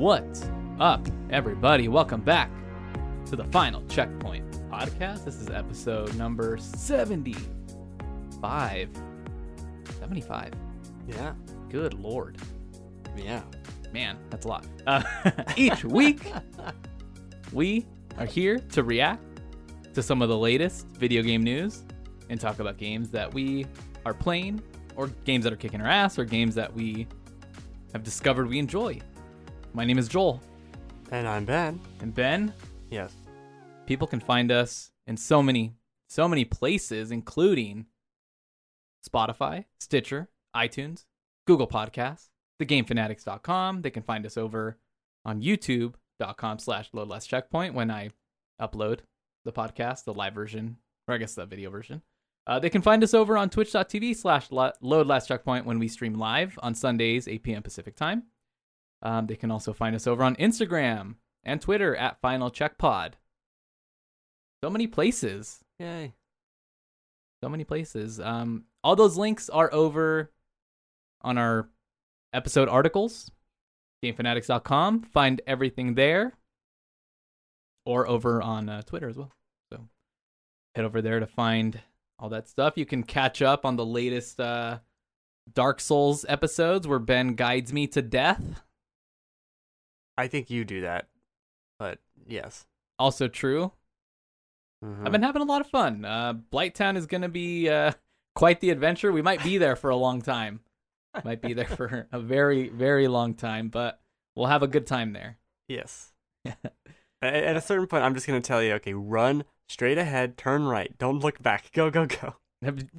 [0.00, 0.48] What's
[0.80, 1.86] up, everybody?
[1.88, 2.50] Welcome back
[3.26, 5.26] to the Final Checkpoint podcast.
[5.26, 8.88] This is episode number 75.
[9.98, 10.52] 75.
[11.06, 11.34] Yeah.
[11.68, 12.38] Good lord.
[13.14, 13.42] Yeah.
[13.92, 14.66] Man, that's a lot.
[14.86, 15.02] Uh,
[15.58, 16.32] each week,
[17.52, 17.84] we
[18.16, 19.42] are here to react
[19.92, 21.84] to some of the latest video game news
[22.30, 23.66] and talk about games that we
[24.06, 24.62] are playing
[24.96, 27.06] or games that are kicking our ass or games that we
[27.92, 28.98] have discovered we enjoy.
[29.74, 30.40] My name is Joel.
[31.10, 31.80] And I'm Ben.
[32.00, 32.52] And Ben,
[32.90, 33.14] Yes.
[33.86, 35.74] people can find us in so many,
[36.08, 37.86] so many places, including
[39.08, 41.04] Spotify, Stitcher, iTunes,
[41.46, 42.28] Google Podcasts,
[42.60, 43.82] thegamefanatics.com.
[43.82, 44.78] They can find us over
[45.24, 48.10] on youtube.com slash load last checkpoint when I
[48.60, 49.00] upload
[49.44, 50.76] the podcast, the live version,
[51.08, 52.02] or I guess the video version.
[52.46, 56.14] Uh, they can find us over on twitch.tv slash load last checkpoint when we stream
[56.14, 57.62] live on Sundays, 8 p.m.
[57.62, 58.24] Pacific time.
[59.02, 63.16] Um, they can also find us over on Instagram and Twitter at Final Check Pod.
[64.62, 65.60] So many places.
[65.78, 66.14] Yay.
[67.42, 68.20] So many places.
[68.20, 70.30] Um, all those links are over
[71.22, 71.68] on our
[72.32, 73.30] episode articles,
[74.04, 75.02] gamefanatics.com.
[75.02, 76.34] Find everything there
[77.86, 79.32] or over on uh, Twitter as well.
[79.72, 79.88] So
[80.74, 81.80] head over there to find
[82.18, 82.74] all that stuff.
[82.76, 84.80] You can catch up on the latest uh,
[85.52, 88.62] Dark Souls episodes where Ben guides me to death.
[90.20, 91.08] I think you do that.
[91.78, 92.66] But yes.
[92.98, 93.72] Also true.
[94.84, 95.04] Mhm.
[95.06, 96.04] I've been having a lot of fun.
[96.04, 97.92] Uh, Blighttown is going to be uh,
[98.34, 99.12] quite the adventure.
[99.12, 100.60] We might be there for a long time.
[101.24, 104.00] Might be there for a very, very long time, but
[104.36, 105.38] we'll have a good time there.
[105.68, 106.12] Yes.
[107.22, 110.64] At a certain point, I'm just going to tell you okay, run straight ahead, turn
[110.64, 110.92] right.
[110.98, 111.70] Don't look back.
[111.74, 112.34] Go, go, go.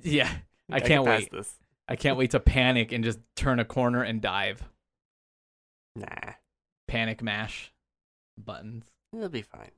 [0.01, 0.31] yeah,
[0.71, 1.31] I can can't pass wait.
[1.33, 1.57] this.
[1.89, 4.63] I can't wait to panic and just turn a corner and dive.
[5.97, 6.33] Nah.
[6.91, 7.72] Panic mash
[8.38, 8.84] buttons.
[9.16, 9.72] It'll be fine.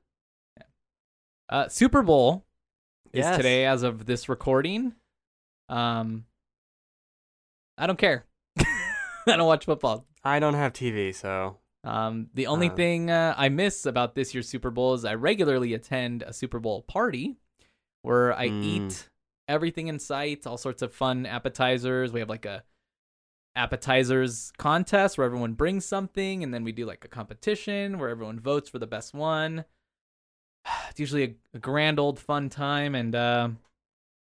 [1.47, 2.43] Uh, Super Bowl
[3.11, 4.93] is today as of this recording.
[5.69, 6.25] Um,
[7.77, 8.25] I don't care.
[8.57, 8.65] I
[9.27, 10.05] don't watch football.
[10.23, 11.57] I don't have TV, so.
[11.83, 12.75] Um, the only Uh.
[12.75, 16.59] thing uh, I miss about this year's Super Bowl is I regularly attend a Super
[16.59, 17.35] Bowl party
[18.01, 18.63] where I Mm.
[18.63, 19.09] eat
[19.47, 22.11] everything in sight, all sorts of fun appetizers.
[22.11, 22.63] We have like a
[23.55, 28.39] appetizers contest where everyone brings something, and then we do like a competition where everyone
[28.39, 29.65] votes for the best one.
[30.89, 33.49] It's usually a, a grand old fun time, and uh,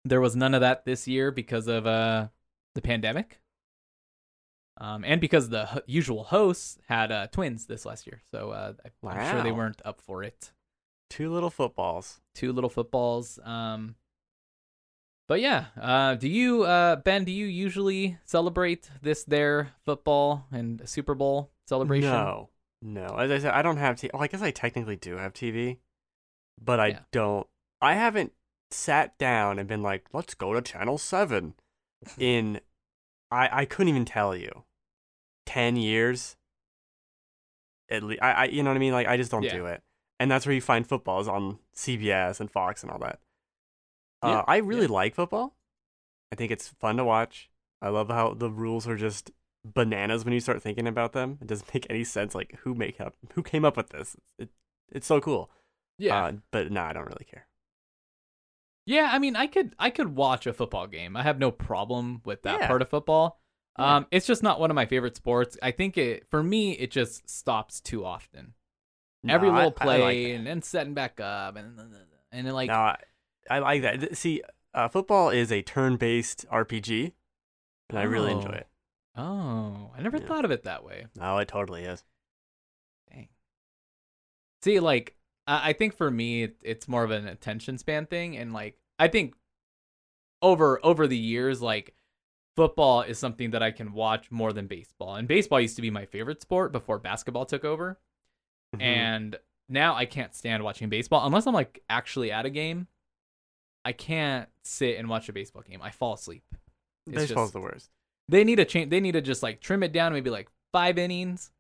[0.05, 2.29] there was none of that this year because of uh,
[2.75, 3.41] the pandemic.
[4.79, 8.73] Um, and because the usual hosts had uh, twins this last year, so uh,
[9.03, 10.53] I'm sure they weren't up for it.
[11.09, 12.21] Two little footballs.
[12.35, 13.39] Two little footballs.
[13.43, 13.95] Um,
[15.29, 17.25] but yeah, uh, do you, uh, Ben?
[17.25, 22.11] Do you usually celebrate this their football and Super Bowl celebration?
[22.11, 22.51] No.
[22.83, 23.17] No.
[23.17, 24.11] As I said, I don't have TV.
[24.13, 25.79] Well, I guess I technically do have TV,
[26.61, 26.99] but I Yeah.
[27.13, 27.47] don't.
[27.81, 28.33] I haven't
[28.71, 31.55] sat down and been like, let's go to channel 7
[32.19, 32.61] in,
[33.31, 34.65] I, I couldn't even tell you,
[35.47, 36.37] 10 years.
[37.89, 38.93] At least, I, I, you know what I mean?
[38.93, 39.53] Like, I just don't Yeah.
[39.53, 39.83] do it.
[40.19, 43.21] And that's where you find footballs on CBS and Fox and all that.
[44.27, 44.93] Yeah, Uh, I really yeah.
[44.93, 45.57] like football.
[46.33, 47.51] I think it's fun to watch.
[47.83, 49.31] I love how the rules are just
[49.65, 51.39] bananas when you start thinking about them.
[51.41, 52.35] It doesn't make any sense.
[52.35, 54.17] Like who make up, who came up with this?
[54.39, 54.51] It,
[54.91, 55.51] it's so cool.
[55.99, 57.47] Yeah, Uh, but no, I don't really care.
[58.87, 59.11] yeah.
[59.13, 61.17] I mean, I could, I could watch a football game.
[61.17, 62.67] I have no problem with that Yeah.
[62.69, 63.41] part of football.
[63.79, 65.59] Um, it's just not one of my favorite sports.
[65.63, 68.55] I think it, for me, it just stops too often.
[69.29, 71.79] Every No, I- little I like play and then setting back up and
[72.33, 72.97] and then like no, I,
[73.51, 74.17] I like that.
[74.17, 74.43] See,
[74.75, 77.13] uh, football is a turn-based RPG,
[77.91, 78.53] and I really enjoy Oh.
[78.55, 78.67] it.
[79.17, 80.27] oh, I never Yeah.
[80.27, 81.07] thought of it that way.
[81.17, 82.05] No, it totally is.
[83.11, 83.29] Dang.
[84.63, 85.17] See, like
[85.47, 88.79] I I think for me, it, it's more of an attention span thing, and like
[88.99, 89.35] I think
[90.43, 91.95] over over the years, like
[92.57, 95.15] football is something that I can watch more than baseball.
[95.17, 98.01] And baseball used to be my favorite sport before basketball took over,
[98.75, 98.83] Mhm.
[98.83, 99.39] and
[99.69, 102.89] now I can't stand watching baseball unless I'm like actually at a game.
[103.87, 105.81] I can't sit and watch a baseball game.
[105.83, 106.43] I fall asleep.
[107.07, 107.91] It's baseball's just- the worst.
[108.29, 108.91] they need to change.
[108.91, 111.51] They need to just like trim it down, maybe like five innings,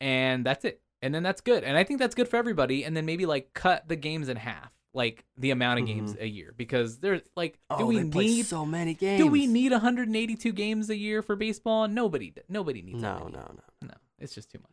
[0.00, 0.80] and that's it.
[1.02, 1.64] And then that's good.
[1.64, 2.84] And I think that's good for everybody.
[2.84, 6.26] And then maybe like cut the games in half, like the amount of games a
[6.26, 7.82] year, because there's like, do Mm-hmm.
[7.84, 9.18] oh, we they play need so many games?
[9.22, 11.88] do we need 182 games a year for baseball?
[11.88, 13.00] Nobody, nobody needs.
[13.00, 13.88] No, that no, no.
[13.88, 13.94] no.
[14.18, 14.70] It's just too much.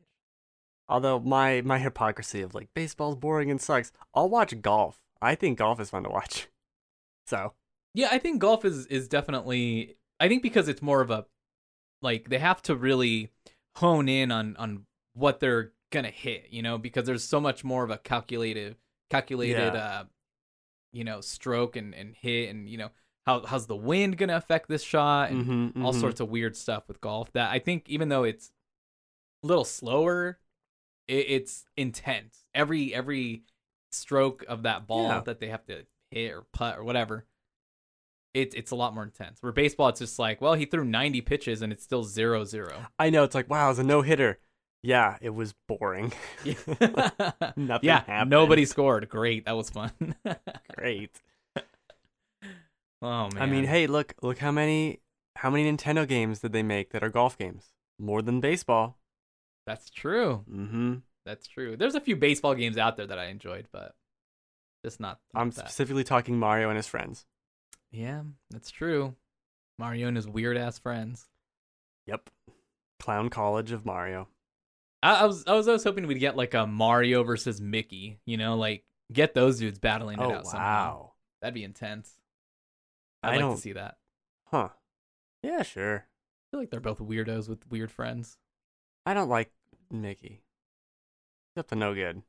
[0.90, 5.00] Although my my hypocrisy of like baseball's boring and sucks, I'll watch golf.
[5.22, 6.48] I think golf is fun to watch.
[7.26, 7.54] So
[7.94, 9.98] Yeah, I think golf is is definitely.
[10.20, 11.26] I think because it's more of a
[12.02, 13.32] like they have to really
[13.78, 17.84] hone in on on what they're gonna hit, you know, because there's so much more
[17.84, 18.78] of a calculated
[19.10, 19.82] calculated Yeah.
[19.82, 20.06] uh
[20.94, 22.92] you know, stroke and, and hit and you know,
[23.26, 26.00] how how's the wind gonna affect this shot and Mhm, all mhm.
[26.02, 28.52] sorts of weird stuff with golf that I think even though it's
[29.44, 30.40] a little slower,
[31.08, 32.46] it, it's intense.
[32.56, 33.44] Every every
[33.92, 35.20] stroke of that ball Yeah.
[35.22, 37.26] that they have to hit or putt or whatever,
[38.34, 39.42] it's it's a lot more intense.
[39.42, 42.86] Where baseball, it's just like, well, he threw 90 pitches and it's still zero zero.
[43.00, 44.40] I know it's like wow, it's a no hitter.
[44.84, 46.14] Yeah, it was boring.
[46.46, 48.30] Nothing yeah, happened.
[48.30, 49.10] nobody scored.
[49.10, 49.92] Great, that was fun.
[50.78, 51.20] Great.
[53.02, 55.02] oh man, I mean, hey, look, look how many
[55.36, 57.74] how many Nintendo games did they make that are golf games?
[58.00, 58.98] More than baseball.
[59.66, 60.46] that's true.
[60.50, 60.96] Mm-hmm.
[61.28, 61.76] That's true.
[61.78, 63.94] There's a few baseball games out there that I enjoyed, but
[64.84, 65.20] just not.
[65.36, 65.68] I'm that.
[65.68, 67.26] specifically talking Mario and his friends.
[67.92, 69.16] Yeah, that's true.
[69.78, 71.28] Mario and his weird ass friends.
[72.06, 72.30] Yep.
[73.00, 74.28] Clown College of Mario.
[75.04, 78.20] I, I was I was I was hoping we'd get like a Mario versus Mickey.
[78.26, 80.66] You know, like get those dudes battling it Oh out somehow.
[80.66, 81.12] wow.
[81.42, 82.12] That'd be intense.
[83.22, 83.98] I'd I like don't- to see that.
[84.46, 84.70] Huh.
[85.44, 85.98] Yeah, sure.
[86.06, 88.38] I feel like they're both weirdos with weird friends.
[89.06, 89.52] I don't like
[89.92, 90.42] Mickey.
[91.58, 92.22] Up to no good.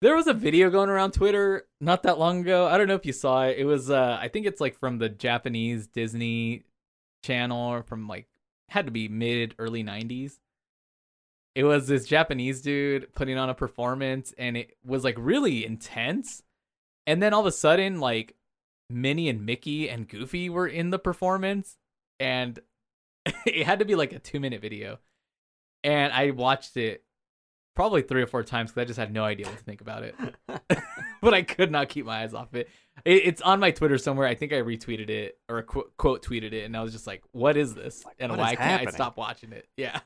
[0.00, 2.66] There was a video going around Twitter not that long ago.
[2.66, 3.58] I don't know if you saw it.
[3.58, 6.64] It was uh I think it's like from the Japanese Disney
[7.24, 8.28] channel from like
[8.68, 10.38] had to be mid early 90s.
[11.54, 16.42] It was this Japanese dude putting on a performance and it was like really intense.
[17.06, 18.36] And then all of a sudden like
[18.90, 21.76] Minnie and Mickey and Goofy were in the performance
[22.20, 22.60] and
[23.46, 24.98] it had to be like a 2 minute video.
[25.82, 27.02] And I watched it
[27.78, 30.02] probably 3 or 4 times cuz I just had no idea what to think about
[30.02, 30.16] it
[31.22, 32.68] but I could not keep my eyes off it.
[33.04, 33.22] it.
[33.24, 34.26] It's on my Twitter somewhere.
[34.26, 37.22] I think I retweeted it or qu- quote tweeted it, and I was just like,
[37.32, 38.04] "What is this?
[38.04, 40.00] Like, and why can't I stop watching it?" Yeah,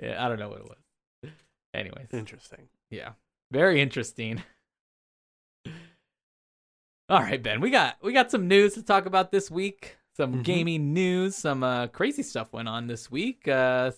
[0.00, 0.24] yeah.
[0.24, 1.32] I don't know what it was.
[1.74, 2.68] Anyways, Interesting.
[2.90, 3.12] yeah,
[3.50, 4.42] very interesting.
[7.08, 9.96] All right, Ben, we got we got some news to talk about this week.
[10.16, 10.44] Some Mhm.
[10.44, 11.36] gaming news.
[11.36, 13.48] Some uh, crazy stuff went on this week.
[13.48, 13.90] Uh,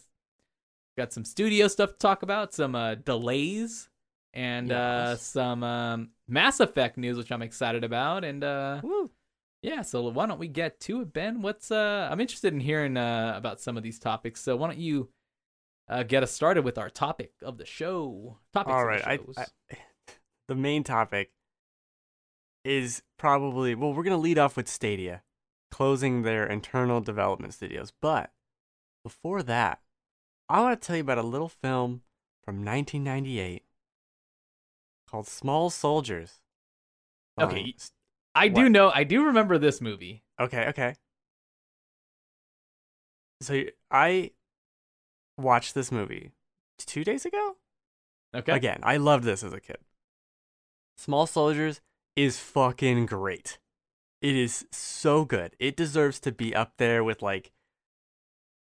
[0.97, 2.55] got some studio stuff to talk about.
[2.55, 3.89] Some uh, delays
[4.33, 8.25] and uh, some um, Mass Effect news, which I'm excited about.
[8.25, 8.81] And uh,
[9.63, 11.41] yeah, so why don't we get to it, Ben?
[11.41, 14.41] What's uh, I'm interested in hearing uh, about some of these topics.
[14.41, 15.09] So why don't you
[15.89, 18.39] uh, get us started with our topic of the show?
[18.53, 19.03] Topics All of right.
[19.03, 19.43] the I.
[19.43, 19.77] I
[20.49, 21.31] the main topic
[22.65, 25.23] is probably well, we're gonna lead off with Stadia
[25.71, 27.93] closing their internal development studios.
[28.01, 28.33] But
[29.03, 29.81] before that,
[30.49, 32.03] I want to tell you about a little film
[32.45, 33.63] from 1998
[35.11, 36.41] called Small Soldiers.
[37.41, 37.93] Okay, S-
[38.35, 38.73] I do what?
[38.73, 38.93] know.
[38.95, 40.23] I do remember this movie.
[40.39, 40.95] Okay, okay.
[43.41, 44.31] So I
[45.39, 46.33] watched this movie
[46.79, 47.57] two days ago.
[48.35, 48.53] Okay.
[48.53, 49.79] Again, I loved this as a kid.
[50.97, 51.81] Small Soldiers
[52.17, 53.59] is fucking great.
[54.21, 55.55] It is so good.
[55.59, 57.53] It deserves to be up there with like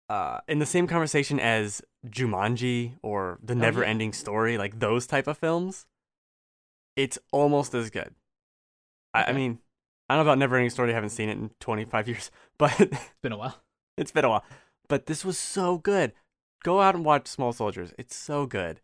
[0.08, 3.56] uh in the same conversation as Jumanji or The Oh.
[3.56, 5.86] Never Ending Story, like those type of films.
[6.96, 8.14] It's almost as good.
[9.12, 9.58] I, I mean,
[10.08, 12.78] I don't know about Never Ending Story, I haven't seen it in 25 years, but
[12.80, 13.62] It's been a while.
[13.96, 14.44] it's been a while.
[14.88, 16.12] But this was so good.
[16.62, 17.92] Go out and watch Small Soldiers.
[17.98, 18.80] It's so good.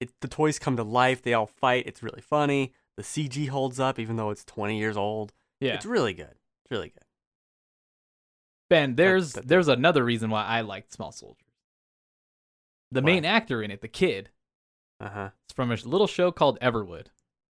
[0.00, 1.22] It, the toys come to life.
[1.22, 1.84] They all fight.
[1.86, 2.72] It's really funny.
[2.96, 5.32] The CG holds up even though it's 20 years old.
[5.60, 5.74] Yeah.
[5.74, 6.34] It's really good.
[6.64, 7.04] It's really good.
[8.70, 11.44] Ben, there's that- there's another reason why I liked Small Soldiers.
[12.92, 14.30] The main actor in it, the kid,
[14.98, 17.06] Uh is from a little show called Everwood.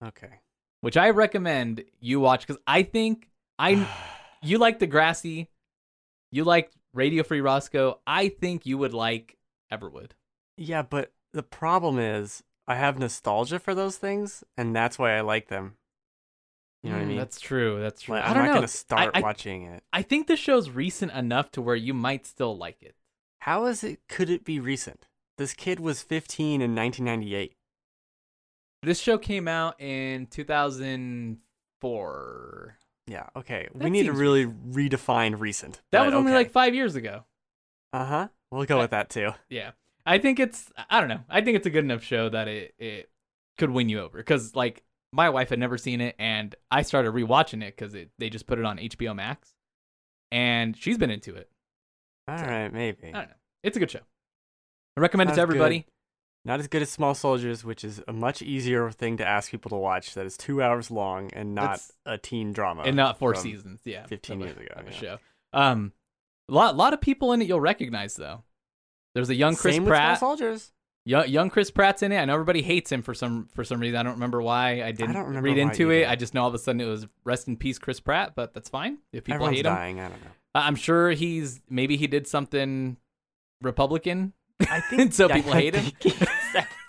[0.03, 0.39] Okay.
[0.81, 3.87] which I recommend you watch because I think I
[4.41, 5.47] you like Degrassi,
[6.31, 7.99] you like Radio Free Roscoe.
[8.07, 9.37] I think you would like
[9.71, 10.11] Everwood.
[10.57, 15.21] yeah, but the problem is I have nostalgia for those things, and that's why I
[15.21, 15.77] like them.
[16.83, 17.17] You know what I Mm, mean?
[17.17, 17.79] That's true.
[17.79, 18.15] That's true.
[18.15, 18.55] Like, I I'm don't not know.
[18.57, 19.83] gonna start I- watching it.
[19.93, 22.95] I think the show's recent enough to where you might still like it.
[23.41, 23.99] How is it?
[24.07, 25.07] Could it be recent?
[25.37, 27.55] This kid was 15 in 1998.
[28.83, 32.77] This show came out in 2004.
[33.07, 33.27] Yeah.
[33.35, 33.67] Okay.
[33.73, 35.81] That we need to really redefine recent.
[35.91, 36.37] That was only okay.
[36.37, 37.25] like five years ago.
[37.93, 38.27] Uh huh.
[38.51, 39.31] We'll go Uh, with that too.
[39.49, 39.71] Yeah.
[40.05, 41.21] I think it's I don't know.
[41.29, 43.09] I think it's a good enough show that it it
[43.57, 47.13] could win you over cuz like my wife had never seen it and I started
[47.13, 49.53] rewatching it cuz it they just put it on HBO Max
[50.31, 51.49] and she's been into it.
[52.27, 53.07] All so- right, maybe.
[53.09, 53.35] I don't know.
[53.63, 53.99] It's a good show.
[54.97, 55.55] I recommend it to Sounds good.
[55.57, 55.85] everybody.
[56.43, 59.69] Not as good as Small Soldiers, which is a much easier thing to ask people
[59.69, 60.15] to watch.
[60.15, 62.81] That is two hours long and not It's- a teen drama.
[62.83, 63.81] and not four seasons.
[63.85, 64.07] Yeah.
[64.07, 64.91] 15 years ago, Of yeah.
[64.91, 65.19] show.
[65.53, 65.93] Um
[66.49, 68.43] a lot lot of people in it you'll recognize though.
[69.13, 70.17] There's a young Chris Same Pratt.
[70.19, 70.71] Small Soldiers.
[71.05, 72.17] Young, young Chris Pratt's in it.
[72.17, 73.97] I know everybody hates him for some for some reason.
[73.97, 74.83] I don't remember why.
[74.83, 76.07] I didn't don't read into it.
[76.07, 78.33] I just know all of a sudden it was rest in peace, Chris Pratt.
[78.35, 79.73] But that's fine if people Everyone's hate him.
[79.73, 79.99] dying.
[79.99, 80.31] I don't know.
[80.55, 82.97] I- I'm sure he's maybe he did something
[83.61, 84.33] Republican.
[84.69, 85.83] I think So I people hate him?
[85.85, 86.25] think he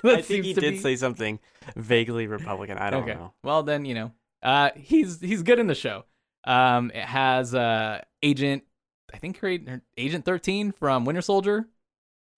[0.10, 1.38] I think he did be- say something
[1.76, 2.78] vaguely Republican.
[2.78, 3.14] I don't okay.
[3.14, 3.32] know.
[3.44, 6.04] Well, then you know, uh, he's he's good in the show.
[6.44, 8.64] Um, it has uh agent,
[9.14, 11.68] I think her, her agent thirteen from Winter Soldier.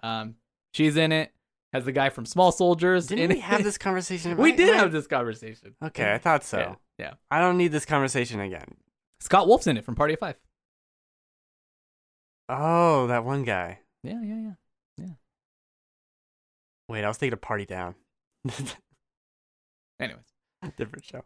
[0.03, 0.35] Um,
[0.73, 1.33] she's in it.
[1.75, 3.09] Has the guy from Small Soldiers.
[3.09, 3.43] Didn't in we it.
[3.43, 4.37] have this conversation?
[4.37, 5.75] we did am I- have this conversation.
[5.83, 6.59] Okay, I thought so.
[6.59, 7.13] Yeah, yeah.
[7.31, 8.77] I don't need this conversation again.
[9.21, 10.37] Scott Wolf's in it from Party of Five.
[12.49, 13.81] Oh, that one guy.
[14.03, 14.51] Yeah, yeah, yeah.
[14.99, 15.13] Yeah.
[16.89, 17.95] Wait, I was thinking of Party Down.
[20.01, 20.21] Anyways,
[20.77, 21.25] Different show.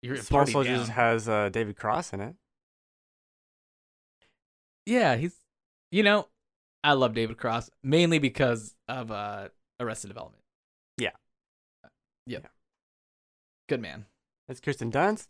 [0.00, 0.96] you're Small Soldiers Down.
[0.96, 2.34] has uh, David Cross in it.
[4.86, 5.34] Yeah, he's.
[5.90, 6.28] You know,
[6.84, 9.48] I love David Cross mainly because of uh
[9.80, 10.42] Arrested Development.
[10.98, 11.10] Yeah.
[12.26, 12.42] Yep.
[12.44, 12.48] Yeah.
[13.68, 14.06] Good man.
[14.48, 15.28] It's Kirsten Dunst.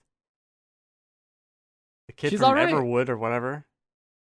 [2.09, 2.69] The kid She's from alright.
[2.69, 3.65] Everwood or whatever.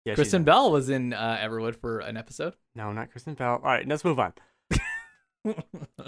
[0.05, 2.55] Yeah, Kristen Bell was in uh, Everwood for an episode.
[2.75, 3.53] No, not Kristen Bell.
[3.53, 4.33] All right, let's move on.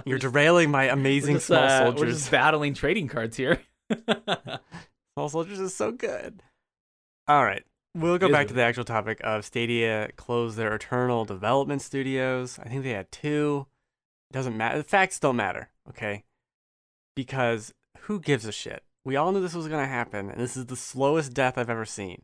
[0.05, 2.17] You're derailing my amazing just, Small uh, We're Soldiers.
[2.17, 3.61] just battling trading cards here.
[5.15, 6.43] Small Soldiers is so good.
[7.27, 7.63] All right.
[7.95, 11.81] We'll go It is back to the actual topic of Stadia closed their Eternal Development
[11.81, 12.59] Studios.
[12.61, 13.67] I think they had two.
[14.29, 14.79] It doesn't matter.
[14.79, 16.25] The facts don't matter, okay?
[17.15, 18.83] Because who gives a shit?
[19.05, 21.69] We all knew this was going to happen, and this is the slowest death I've
[21.69, 22.23] ever seen.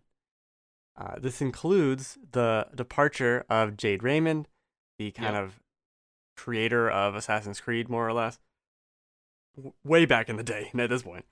[0.97, 4.49] Uh, this includes the departure of Jade Raymond,
[4.99, 5.43] the kind Yep.
[5.43, 5.59] of
[6.35, 8.39] creator of Assassin's Creed, more or less.
[9.55, 11.25] W- way back in the day, at this point.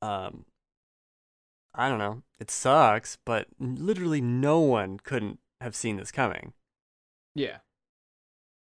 [0.00, 0.46] Um,
[1.78, 2.22] I don't know.
[2.40, 6.52] It sucks, but literally no one couldn't have seen this coming.
[7.34, 7.58] yeah.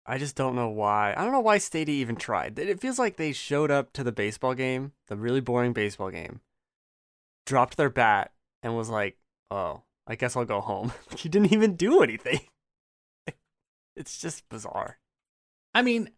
[0.08, 1.14] I just don't know why.
[1.16, 2.56] I don't know why Stadia even tried.
[2.60, 6.40] It feels like they showed up to the baseball game, the really boring baseball game,
[7.44, 8.30] dropped their bat,
[8.62, 9.16] and was like,
[9.50, 12.38] "Oh, I guess I'll go home." you didn't even do anything.
[13.96, 14.98] it's just bizarre.
[15.74, 16.10] I mean,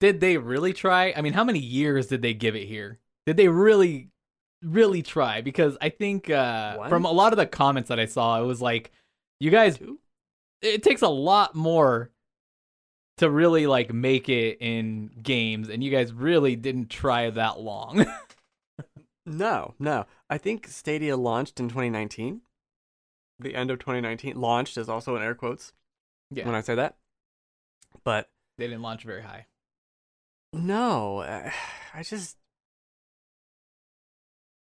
[0.00, 1.14] did they really try?
[1.16, 2.98] I mean, how many years did they give it here?
[3.26, 4.10] Did they really,
[4.66, 5.40] really try?
[5.40, 8.60] Because I think uh, from a lot of the comments that I saw, it was
[8.60, 8.90] like,
[9.40, 9.98] you guys, Two?
[10.62, 12.10] it takes a lot more
[13.18, 18.06] to really like make it in games, and you guys really didn't try that long.
[19.26, 20.06] No, no.
[20.30, 22.42] I think Stadia launched in 2019.
[23.40, 24.40] The end of 2019.
[24.40, 25.72] Launched is also in air quotes
[26.30, 26.96] yeah, when I say that.
[28.04, 29.46] But they didn't launch very high.
[30.52, 31.50] no, uh,
[31.94, 32.36] I just.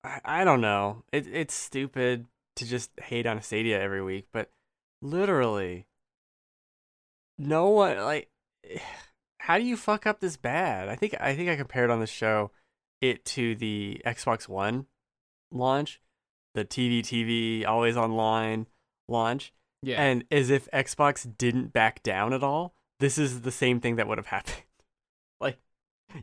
[0.04, 1.04] I, I don't know.
[1.12, 2.26] It, it's stupid
[2.56, 4.50] to just hate on a Stadia every week, but
[5.02, 5.86] literally,
[7.38, 8.28] no one, like.
[9.40, 10.90] How do you fuck up this bad?
[10.90, 12.50] I think I think I compared on the show
[13.00, 14.86] it to the Xbox One
[15.50, 16.02] launch,
[16.54, 18.66] the TV TV always online
[19.08, 23.80] launch, Yeah, and as if Xbox didn't back down at all, this is the same
[23.80, 24.64] thing that would have happened.
[25.40, 25.58] like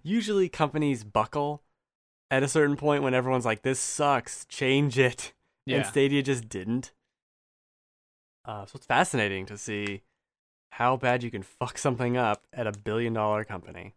[0.04, 1.64] usually companies buckle
[2.32, 5.34] at a certain point when everyone's like this sucks, change it.
[5.66, 5.78] yeah.
[5.78, 6.92] And Stadia just didn't.
[8.44, 10.02] Uh, so it's fascinating to see
[10.72, 13.96] how bad you can fuck something up at a billion dollar company.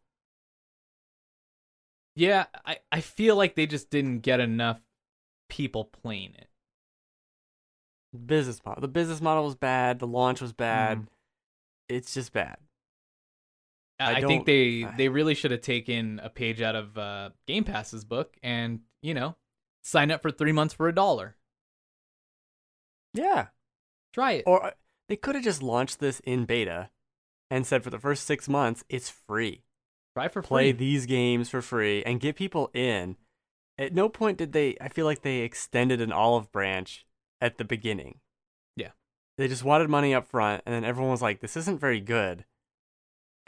[2.15, 4.81] Yeah, I, I feel like they just didn't get enough
[5.49, 6.49] people playing it.
[8.27, 8.81] Business model.
[8.81, 9.99] The business model was bad.
[9.99, 10.99] The launch was bad.
[10.99, 11.07] Mhm.
[11.89, 12.57] It's just bad.
[14.01, 17.31] I, I think they I- they really should have taken a page out of uh,
[17.47, 19.37] Game Pass's book and you know
[19.83, 21.37] sign up for three months for a dollar.
[23.15, 23.49] Yeah.
[24.13, 24.45] Try it.
[24.47, 24.71] Or uh,
[25.09, 26.91] they could have just launched this in beta
[27.51, 29.65] and said for the first six months it's free.
[30.15, 30.79] Try for Play free.
[30.79, 33.17] these games for free and get people in.
[33.79, 34.77] At no point did they.
[34.81, 37.07] I feel like they extended an olive branch
[37.41, 38.19] at the beginning.
[38.77, 38.91] Yeah.
[39.37, 42.45] They just wanted money up front, and then everyone was like, "This isn't very good."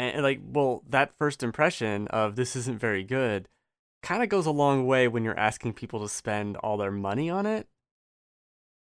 [0.01, 3.49] And and, like, well, that first impression of this isn't very good
[4.03, 7.29] kind of goes a long way when you're asking people to spend all their money
[7.29, 7.69] on it.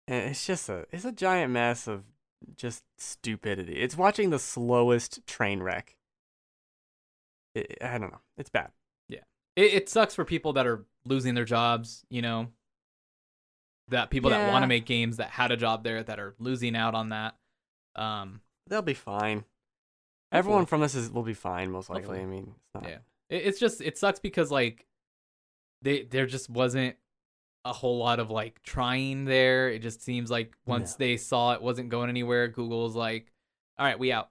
[0.07, 2.05] And it's just a it's a giant mess of
[2.57, 3.81] just stupidity.
[3.81, 5.97] It's watching the slowest train wreck.
[7.55, 8.21] It, I don't know.
[8.37, 8.71] It's bad.
[9.09, 9.25] Yeah.
[9.57, 12.05] It, it sucks for people that are losing their jobs.
[12.11, 12.49] You know,
[13.89, 16.77] that people that want to make games that had a job there that are losing
[16.77, 17.35] out on that.
[17.97, 19.45] Um, They'll be fine.
[20.33, 22.19] Everyone from this is will be fine most likely.
[22.19, 22.23] Hopefully.
[22.23, 22.85] I mean, it's not.
[22.85, 22.99] Yeah.
[23.31, 24.87] it, it's just it sucks because like
[25.83, 26.97] they there just wasn't
[27.65, 29.69] a whole lot of like trying there.
[29.71, 31.05] It just seems like once No.
[31.07, 33.33] they saw it wasn't going anywhere, Google's like,
[33.79, 34.31] all right, we out.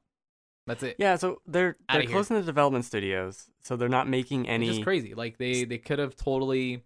[0.68, 0.98] That's it.
[1.00, 2.12] Yeah, so they're Outta they're here.
[2.12, 4.68] closing the development studios, so they're not making It's any.
[4.68, 5.14] just crazy.
[5.14, 6.84] Like they they could have totally.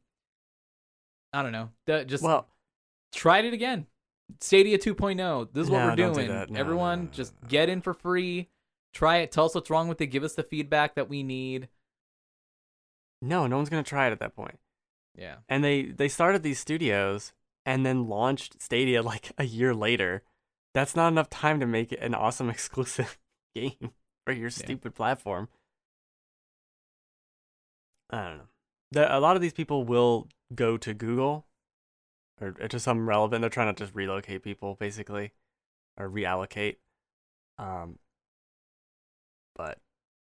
[1.33, 1.69] I don't know.
[2.05, 2.47] Just Well,
[3.13, 3.87] tried it again.
[4.39, 5.51] Stadia 2.0.
[5.53, 6.27] This is what No, we're do doing.
[6.29, 6.49] that.
[6.49, 8.49] No, Everyone, just get in for free.
[8.93, 9.31] Try it.
[9.31, 10.07] Tell us what's wrong with it.
[10.07, 11.69] Give us the feedback that we need.
[13.21, 14.59] no, no one's gonna try it at that point.
[15.17, 15.37] Yeah.
[15.49, 17.33] And they they started these studios
[17.65, 20.23] and then launched Stadia like a year later.
[20.73, 23.17] That's not enough time to make it an awesome exclusive
[23.55, 23.91] game
[24.25, 25.49] for your stupid platform.
[28.09, 28.47] I don't know.
[28.91, 31.45] The, a lot of these people will go to Google
[32.41, 33.41] or, or to some relevant.
[33.41, 35.31] They're trying to just relocate people basically
[35.97, 36.77] or reallocate.
[37.57, 37.99] Um,
[39.55, 39.77] but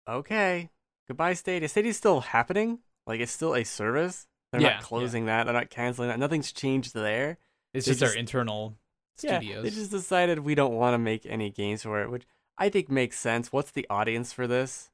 [0.08, 0.70] okay,
[1.08, 1.68] goodbye Stadia.
[1.70, 2.80] Stadia's still happening.
[3.08, 4.28] Like it's still a service.
[4.52, 4.82] They're Yeah, not yeah.
[4.82, 5.46] closing that.
[5.46, 6.20] They're not canceling that.
[6.20, 7.38] Nothing's changed there.
[7.74, 8.78] It's just, just- our internal
[9.22, 9.64] Yeah, studios.
[9.64, 12.26] they just decided we don't want to make any games for it, which
[12.58, 13.52] I think makes sense.
[13.52, 14.92] What's the audience for this?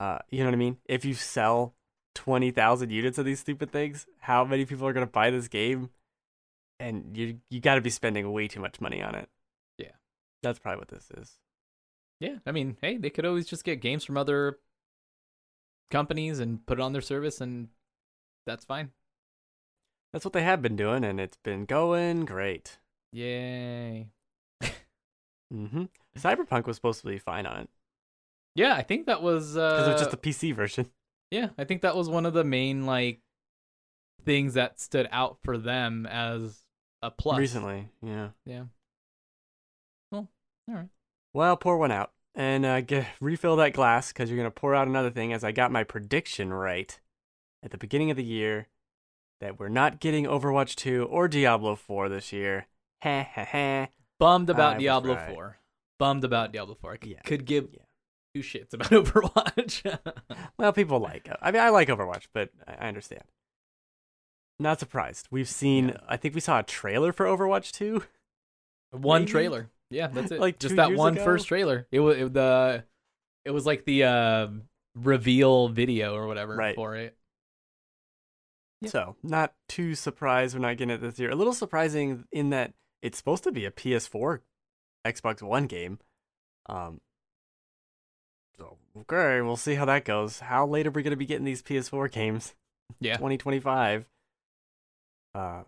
[0.00, 0.78] Uh, you know what I mean?
[0.86, 1.74] If you sell
[2.14, 5.90] twenty thousand units of these stupid things, how many people are gonna buy this game?
[6.80, 9.28] And you you got to be spending way too much money on it.
[9.78, 9.92] Yeah.
[10.42, 11.38] that's probably what this is.
[12.24, 14.58] Yeah, I mean, hey, they could always just get games from other
[15.90, 17.68] companies and put it on their service, and
[18.46, 18.92] that's fine.
[20.10, 22.78] That's what they have been doing, and it's been going great.
[23.12, 24.08] Yay!
[25.52, 25.84] mm-hmm.
[26.18, 27.68] Cyberpunk was supposed to be fine on it
[28.54, 30.90] Yeah, I think that was uh, because it was just a PC version.
[31.30, 33.20] yeah, I think that was one of the main like
[34.24, 36.58] things that stood out for them as
[37.02, 37.88] a plus recently.
[38.00, 38.28] Yeah.
[38.46, 38.64] Yeah.
[40.10, 40.30] Well,
[40.70, 40.88] all right.
[41.34, 44.88] Well, pour one out and uh, get, refill that glass because you're gonna pour out
[44.88, 45.32] another thing.
[45.32, 46.98] As I got my prediction right
[47.62, 48.68] at the beginning of the year
[49.40, 52.66] that we're not getting Overwatch 2 or Diablo 4 this year.
[53.02, 53.88] Ha ha ha.
[54.18, 55.34] Bummed about I Diablo right.
[55.34, 55.58] 4.
[55.98, 56.92] Bummed about Diablo 4.
[56.92, 57.80] I c- Yeah, could give yeah.
[58.34, 59.98] two shits about Overwatch.
[60.58, 61.26] Well, people like.
[61.28, 61.36] it.
[61.42, 63.22] I mean, I like Overwatch, but I I understand.
[64.60, 65.26] Not surprised.
[65.30, 65.88] We've seen.
[65.90, 65.96] Yeah.
[66.08, 68.04] I think we saw a trailer for Overwatch 2.
[68.92, 69.32] one Maybe?
[69.32, 69.70] trailer.
[69.94, 70.40] Yeah, that's it.
[70.40, 71.24] Like Just two that years one ago?
[71.24, 71.86] first trailer.
[71.92, 72.84] It was it, the
[73.44, 74.48] it was like the uh,
[74.94, 76.74] reveal video or whatever Right.
[76.74, 77.16] for it.
[78.80, 78.90] Yeah.
[78.90, 81.30] So, not too surprised we're not getting it this year.
[81.30, 84.40] A little surprising in that it's supposed to be a PS4,
[85.06, 85.98] Xbox One game.
[86.66, 87.00] Um,
[88.58, 90.40] so, okay, we'll see how that goes.
[90.40, 92.54] How late are we going to be getting these PS4 games?
[93.00, 93.16] Yeah.
[93.16, 94.06] 2025.
[95.34, 95.62] Uh,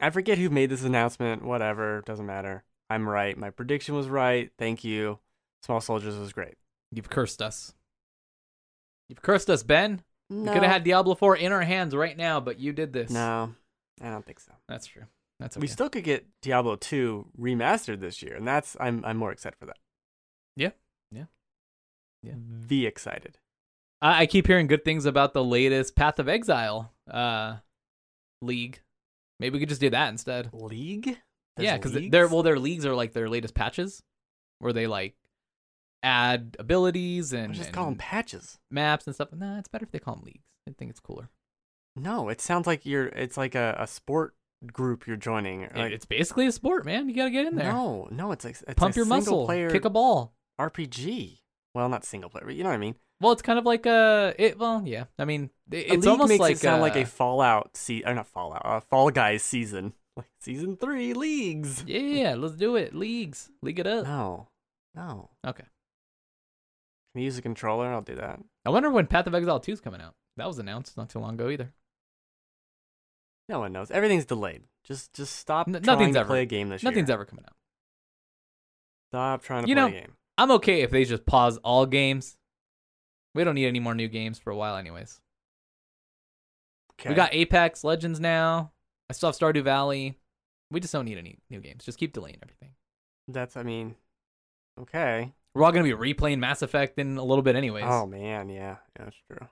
[0.00, 1.42] I forget who made this announcement.
[1.44, 2.64] Whatever, doesn't matter.
[2.88, 3.36] I'm right.
[3.36, 4.50] My prediction was right.
[4.58, 5.18] Thank you.
[5.64, 6.54] Small Soldiers was great.
[6.92, 7.74] You've cursed us.
[9.08, 10.02] You've cursed us, Ben.
[10.30, 12.92] No, We could have had Diablo 4 in our hands right now, but you did
[12.92, 13.10] this.
[13.10, 13.54] No,
[14.00, 14.52] I don't think so.
[14.68, 15.04] That's true.
[15.38, 15.62] That's okay.
[15.62, 19.56] We still could get Diablo 2 remastered this year, and that's I'm I'm more excited
[19.58, 19.76] for that.
[20.56, 20.70] Yeah.
[21.12, 21.24] Yeah.
[22.22, 22.34] Yeah.
[22.38, 23.38] V excited.
[24.00, 27.56] I, I keep hearing good things about the latest Path of Exile uh
[28.42, 28.80] league.
[29.38, 30.50] Maybe we could just do that instead.
[30.52, 31.18] League?
[31.64, 34.02] Yeah, because they're well, their leagues are like their latest patches,
[34.58, 35.14] where they like
[36.02, 38.58] add abilities and, just and call them patches.
[38.70, 39.28] maps and stuff.
[39.32, 40.44] Nah, it's better if they call them leagues.
[40.68, 41.30] I think it's cooler.
[41.96, 43.06] No, it sounds like you're.
[43.06, 44.34] It's like a, a sport
[44.72, 45.62] group you're joining.
[45.74, 47.08] Like, it's basically a sport, man.
[47.08, 47.72] You gotta get in there.
[47.72, 49.46] No, no, it's like it's Pump a your muscle.
[49.46, 50.34] player Kick a ball.
[50.60, 51.38] RPG.
[51.74, 52.94] Well, not single player, but you know what I mean.
[53.20, 54.34] Well, it's kind of like a.
[54.38, 55.04] It well, yeah.
[55.18, 58.14] I mean, it- it's almost makes like it sound like uh, a Fallout se- or
[58.14, 61.84] not Fallout, uh, Fall Guys season, like season three leagues.
[61.86, 62.94] Yeah, let's do it.
[62.94, 64.04] Leagues, league it up.
[64.06, 64.48] No,
[64.94, 65.30] no.
[65.46, 65.64] Okay.
[67.12, 67.86] Can you use a controller?
[67.92, 68.40] I'll do that.
[68.64, 70.14] I wonder when Path of Exile 2 is coming out.
[70.36, 71.72] That was announced not too long ago either.
[73.48, 73.90] No one knows.
[73.90, 74.64] Everything's delayed.
[74.84, 77.14] Just just stop N- trying nothing's to ever- play a game this Nothing's year.
[77.14, 77.54] ever coming out.
[79.10, 80.12] Stop trying to You play know, a game.
[80.36, 82.36] I'm okay if they just pause all games.
[83.34, 85.20] We don't need any more new games for a while, anyways.
[87.00, 87.10] Okay.
[87.10, 88.72] We got Apex Legends now.
[89.08, 90.18] I still have Stardew Valley.
[90.70, 91.84] We just don't need any new games.
[91.84, 92.70] Just keep delaying everything.
[93.28, 93.56] That's.
[93.56, 93.94] I mean.
[94.80, 95.32] Okay.
[95.54, 97.84] We're all gonna be replaying Mass Effect in a little bit, anyways.
[97.86, 99.48] Oh man, yeah, yeah, that's true.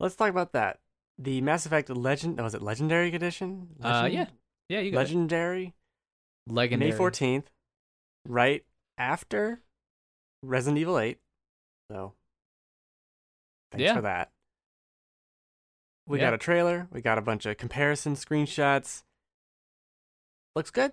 [0.00, 0.80] Let's talk about that.
[1.18, 2.40] The Mass Effect Legend.
[2.40, 3.68] Was it Legendary Edition?
[3.82, 4.26] Uh, Legend- yeah.
[4.68, 5.74] yeah, you got Legendary.
[6.48, 6.52] it.
[6.52, 6.90] Legendary.
[6.90, 7.48] May fourteenth,
[8.26, 8.64] right
[8.98, 9.60] after
[10.42, 11.18] Resident Evil Eight.
[11.92, 12.14] So,
[13.70, 13.94] thanks Yeah.
[13.94, 14.32] for that.
[16.10, 16.26] We Yeah.
[16.26, 16.88] got a trailer.
[16.90, 19.04] We got a bunch of comparison screenshots.
[20.56, 20.92] Looks good.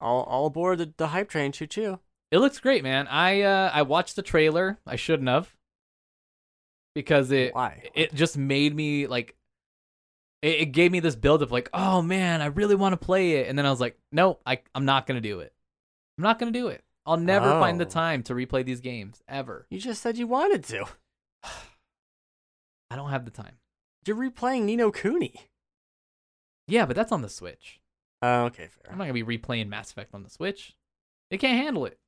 [0.00, 1.52] All all aboard the, the hype train.
[1.52, 2.00] Choo choo.
[2.30, 3.06] It looks great, man.
[3.08, 4.78] I uh, I watched the trailer.
[4.86, 5.56] I shouldn't have
[6.94, 7.88] because it Why?
[7.94, 9.36] it just made me like
[10.42, 13.32] it, it gave me this build of like, oh man, I really want to play
[13.36, 15.54] it, and then I was like, no, I I'm not gonna do it.
[16.18, 16.84] I'm not gonna do it.
[17.06, 17.88] I'll never find the Oh.
[17.88, 19.66] time to replay these games ever.
[19.70, 20.84] You just said you wanted to.
[22.90, 23.56] I don't have the time.
[24.06, 25.34] You're replaying Ni no Kuni.
[26.68, 27.80] Yeah, but that's on the Switch.
[28.22, 28.90] Oh, okay, fair.
[28.92, 30.74] I'm not gonna be replaying Mass Effect on the Switch.
[31.30, 31.98] It can't handle it.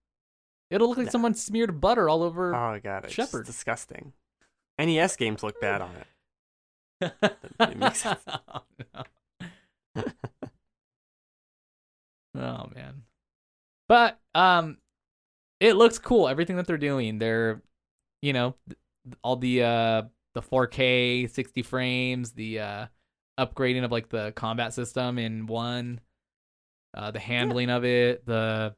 [0.71, 1.13] It'll look like Nah.
[1.13, 2.55] someone smeared butter all over.
[2.55, 3.47] Oh, god, it's Shepard.
[3.47, 4.13] disgusting.
[4.79, 5.91] NES games look bad on
[7.01, 7.13] it.
[7.61, 8.21] it makes sense.
[8.55, 8.63] oh,
[9.97, 10.03] no.
[12.37, 13.03] oh man.
[13.89, 14.79] But um
[15.61, 17.19] it looks cool everything that they're doing.
[17.19, 17.63] They're
[18.23, 18.55] you know,
[19.23, 20.03] all the uh
[20.35, 22.87] the 4K 60 frames, the uh
[23.39, 26.01] upgrading of like the combat system in one
[26.97, 28.75] uh the handling of it, the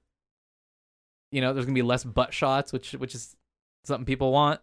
[1.33, 3.37] you know, there's going to be less butt shots which which is
[3.85, 4.61] something people want.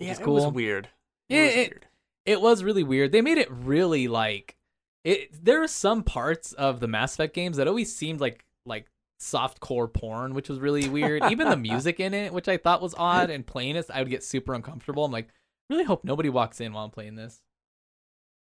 [0.00, 0.52] Yeah, is it was cool.
[0.52, 0.88] weird.
[1.28, 1.86] It Yeah, was it- weird.
[2.26, 3.10] It was really weird.
[3.12, 4.56] They made it really like
[5.02, 5.30] it.
[5.42, 8.86] There are some parts of the Mass Effect games that always seemed like like
[9.18, 11.22] soft core porn, which was really weird.
[11.30, 14.10] Even the music in it, which I thought was odd, and playing it, I would
[14.10, 15.06] get super uncomfortable.
[15.06, 15.28] I'm like,
[15.70, 17.40] really hope nobody walks in while I'm playing this.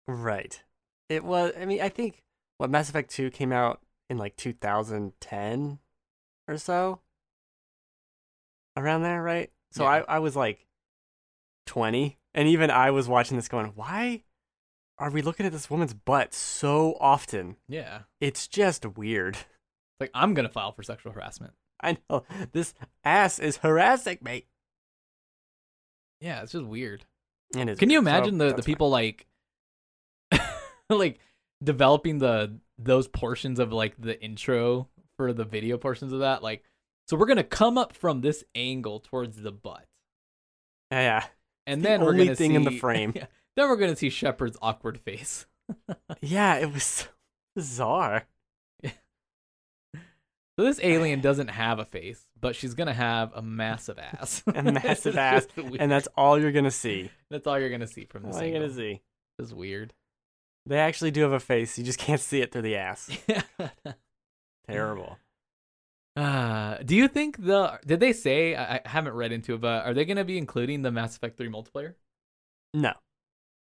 [0.08, 0.62] Right.
[1.10, 1.54] It was.
[1.60, 2.24] I mean, I think
[2.58, 5.80] what Mass Effect Two came out in like 2010
[6.48, 7.02] or so.
[8.76, 9.52] Around there, right?
[9.72, 9.90] So Yeah.
[10.08, 10.68] I I was like
[11.66, 14.24] 20, and even I was watching this going, why
[15.00, 17.58] are we looking at this woman's butt so often?
[17.68, 19.38] Yeah, It's just weird.
[20.00, 21.54] like I'm gonna file for sexual harassment.
[21.82, 24.46] I know this ass is harassing me.
[26.22, 27.06] Yeah, it's just weird.
[27.56, 28.64] It is Can you weird, so imagine the the fine.
[28.64, 29.26] people like
[30.90, 31.20] like
[31.64, 36.64] developing the those portions of like the intro for the video portions of that like
[37.08, 39.86] so we're going to come up from this angle towards the butt
[40.92, 41.26] Yeah, yeah.
[41.66, 43.14] and The then we're only going to thing see in the frame.
[43.16, 43.26] Yeah,
[43.56, 45.46] then we're to see Shepard's awkward face.
[46.22, 47.06] Yeah, it was so
[47.56, 48.26] bizarre.
[50.58, 54.44] So this alien doesn't have a face, but she's going to have a massive ass.
[54.56, 55.48] A massive ass.
[55.80, 57.12] And that's all you're gonna see.
[57.30, 58.68] that's all you're going to see from this All you're angle.
[58.70, 59.02] gonna see.
[59.40, 59.94] It's weird.
[60.66, 61.78] They actually do have a face.
[61.78, 63.10] You just can't see it through the ass.
[64.68, 65.18] Terrible.
[66.16, 69.86] Uh, do you think the did they say I, I haven't read into it, but
[69.86, 71.94] are they going to be including the Mass Effect 3 multiplayer?
[72.74, 72.94] No.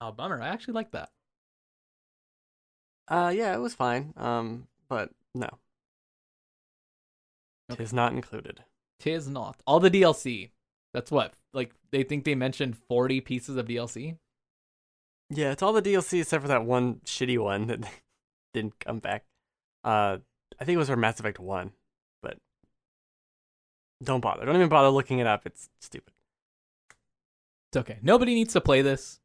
[0.01, 0.41] Oh, bummer.
[0.43, 1.11] I actually like that.
[3.07, 4.15] Uh, yeah, it was fine.
[4.17, 5.49] Um, but no.
[7.71, 7.85] Okay.
[7.85, 8.65] Tis not included.
[8.99, 9.63] Tis not.
[9.67, 10.51] All the DLC.
[10.93, 14.17] That's what like they think they mentioned 40 pieces of DLC.
[15.31, 17.81] Yeah, it's all the DLC except for that one shitty one that
[18.55, 19.25] didn't come back.
[19.85, 20.19] Uh,
[20.61, 21.73] I think it was for Mass Effect One,
[22.23, 22.37] but
[24.03, 24.45] don't bother.
[24.45, 25.47] Don't even bother looking it up.
[25.47, 26.13] It's stupid.
[27.71, 27.99] It's okay.
[28.03, 29.21] Nobody needs to play this.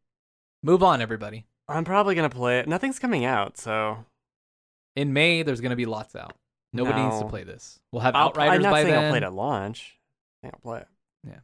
[0.62, 1.48] Move on, everybody.
[1.68, 2.68] I'm probably gonna play it.
[2.68, 4.06] Nothing's coming out, so
[4.96, 6.34] In May, there's going to be lots out.
[6.76, 7.80] Nobody needs to play this.
[7.92, 9.04] We'll have I'll- Outriders I'm not by saying then.
[9.06, 9.98] I'll play it at launch.
[10.44, 10.88] I think I'll play it.
[11.28, 11.40] Yeah.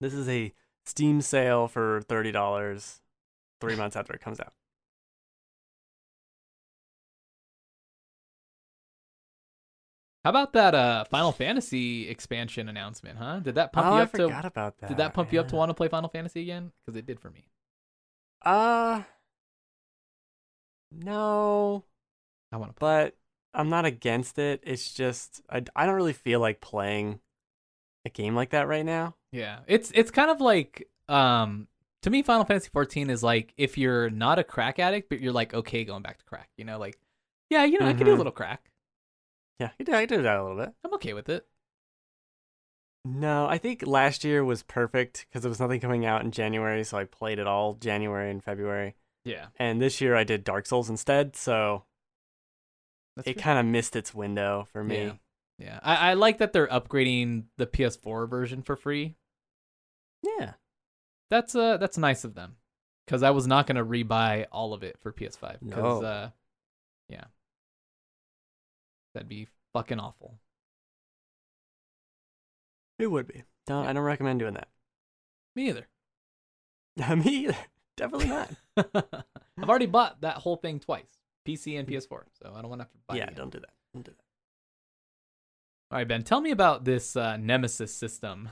[0.00, 0.52] This is a
[0.84, 3.00] Steam sale for thirty dollars,
[3.60, 4.52] three months after it comes out.
[10.24, 13.40] How about that uh Final Fantasy expansion announcement, huh?
[13.40, 14.88] Did that pump oh, you I up forgot to about that.
[14.88, 16.72] Did that pump you up to want to play Final Fantasy again?
[16.84, 17.48] Cuz it did for me.
[18.42, 19.02] Uh,
[20.92, 21.84] no,
[22.52, 23.04] I want to play.
[23.06, 23.16] but
[23.58, 24.60] I'm not against it.
[24.64, 27.20] It's just I, I don't really feel like playing
[28.04, 29.14] a game like that right now.
[29.32, 29.60] Yeah.
[29.66, 31.68] It's it's kind of like um
[32.02, 35.32] to me Final Fantasy 14 is like if you're not a crack addict but you're
[35.32, 36.98] like okay going back to crack, you know, like
[37.50, 38.18] yeah, you know, I can do a Mhm.
[38.18, 38.70] little crack.
[39.58, 40.74] Yeah, I did, I did that a little bit.
[40.84, 41.46] I'm okay with it.
[43.06, 46.82] No, I think last year was perfect because there was nothing coming out in January,
[46.84, 48.96] so I played it all January and February.
[49.24, 49.46] Yeah.
[49.56, 51.84] And this year I did Dark Souls instead, so
[53.16, 55.04] That's it kind of missed its window for me.
[55.04, 55.12] Yeah.
[55.58, 55.80] Yeah.
[55.82, 59.16] I, I like that they're upgrading the PS4 version for free.
[60.22, 60.52] Yeah.
[61.30, 62.56] That's uh that's nice of them.
[63.06, 66.02] Cuz I was not going to rebuy all of it for PS5 cuz No.
[66.02, 66.30] uh
[67.08, 67.24] yeah.
[69.14, 70.38] That'd be fucking awful.
[72.98, 73.44] It would be.
[73.66, 73.90] Don't Yeah.
[73.90, 74.68] I don't recommend doing that.
[75.54, 75.86] Me either.
[77.16, 77.56] me either.
[77.96, 78.50] Definitely not.
[79.58, 82.84] I've already bought that whole thing twice, PC and PS4, so I don't want to
[82.84, 83.14] have to buy.
[83.16, 83.70] it yeah, don't do that.
[83.94, 84.22] Don't do that.
[85.92, 88.50] All right, Ben, tell me about this uh, Nemesis system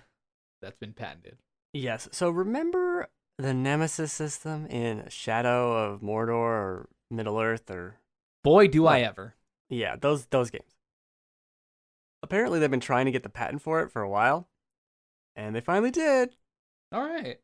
[0.63, 1.39] that's been patented.
[1.73, 2.09] Yes.
[2.13, 7.97] So remember the Nemesis system in Shadow of Mordor or Middle Earth or
[8.45, 9.35] Boy, do I ever!
[9.69, 10.71] yeah, those those games.
[12.23, 14.49] Apparently they've been trying to get the patent for it for a while,
[15.35, 16.37] and they finally did.
[16.93, 17.41] All right,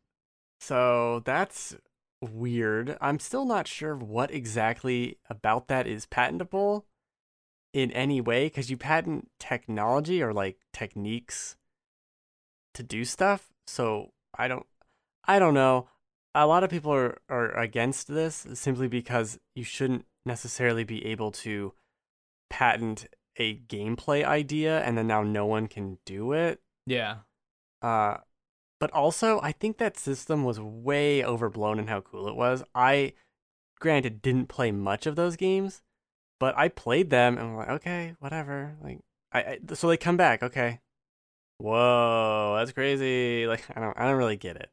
[0.60, 1.74] So that's
[2.20, 2.96] weird.
[3.00, 6.86] I'm still not sure what exactly about that is patentable.
[7.72, 11.56] in any way because you patent technology or like techniques
[12.74, 13.52] to do stuff.
[13.66, 14.66] So I don't,
[15.24, 15.88] I don't know.
[16.34, 21.30] A lot of people are, are against this simply because you shouldn't necessarily be able
[21.30, 21.72] to
[22.48, 23.06] patent
[23.36, 26.60] a gameplay idea and then now no one can do it.
[26.86, 27.18] Yeah.
[27.80, 28.16] Uh,
[28.80, 32.64] but also, I think that system was way overblown in how cool it was.
[32.74, 33.12] I,
[33.78, 35.82] granted, didn't play much of those games,
[36.40, 38.76] but I played them and I'm like, okay, whatever.
[38.82, 39.00] Like,
[39.32, 40.80] I, I so they come back, okay.
[41.58, 43.46] Whoa, that's crazy.
[43.46, 44.70] Like, I don't, I don't really get it.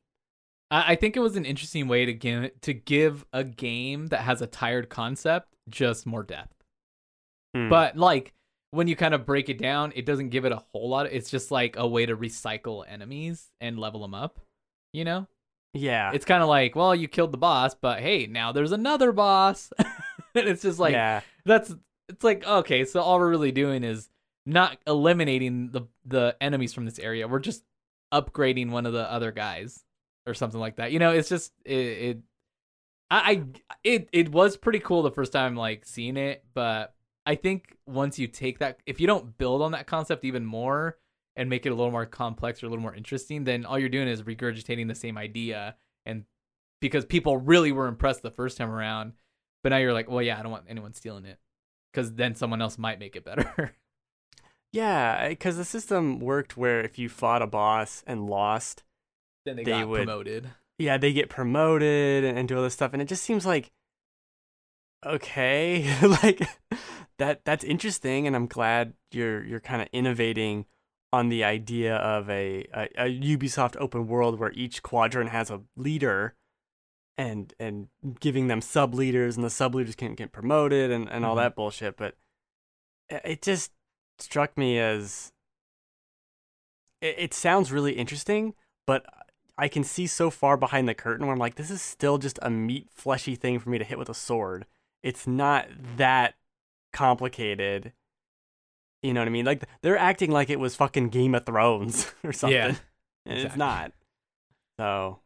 [0.72, 4.22] I, I think it was an interesting way to give to give a game that
[4.22, 6.54] has a tired concept just more depth.
[7.54, 7.70] Hmm.
[7.70, 8.34] But like
[8.71, 11.08] when you kind of break it down, it doesn't give it a whole lot.
[11.12, 14.39] It's just like a way to recycle enemies and level them up.
[14.93, 15.27] You know,
[15.73, 19.12] yeah, it's kind of like, well, you killed the boss, but hey, now there's another
[19.12, 19.71] boss.
[19.80, 21.73] and it's just like yeah, that's
[22.10, 24.10] it's like okay, so all we're really doing is
[24.45, 27.27] not eliminating the the enemies from this area.
[27.27, 27.63] We're just
[28.13, 29.84] upgrading one of the other guys
[30.25, 30.91] or something like that.
[30.91, 32.17] You know, it's just it, it
[33.12, 33.43] I, I
[33.84, 36.93] it it was pretty cool the first time like seeing it, but
[37.28, 40.98] I think once you take that if you don't build on that concept even more
[41.36, 43.90] and make it a little more complex or a little more interesting, then all you're
[43.90, 46.24] doing is regurgitating the same idea and
[46.82, 49.13] because people really were impressed the first time around,
[49.63, 51.38] but now you're like, well, yeah, I don't want anyone stealing it
[51.92, 53.74] because then someone else might make it better.
[54.72, 58.84] yeah, because the system worked where if you fought a boss and lost,
[59.46, 60.50] then they, They got would- promoted.
[60.78, 63.72] yeah, they get promoted and, and do all this stuff, and it just seems like
[65.05, 66.41] okay, like
[67.17, 70.65] that that's interesting, and I'm glad you're you're kind of innovating
[71.13, 75.62] on the idea of a, a a Ubisoft open world where each quadrant has a
[75.75, 76.36] leader.
[77.19, 77.88] And and
[78.19, 81.39] giving them sub leaders and the sub leaders can get promoted and, and all Mhm.
[81.39, 82.15] that bullshit, but
[83.10, 83.71] it it just
[84.19, 85.31] struck me as
[87.01, 88.53] it, it sounds really interesting,
[88.86, 89.03] but
[89.57, 92.38] I can see so far behind the curtain where I'm like, this is still just
[92.43, 94.67] a meat fleshy thing for me to hit with a sword.
[95.03, 96.36] It's not that
[96.93, 97.93] complicated.
[99.03, 99.45] You know what I mean?
[99.45, 102.55] Like they're acting like it was fucking Game of Thrones or something.
[102.57, 102.75] Yeah,
[103.25, 103.91] and it's not.
[104.79, 105.19] So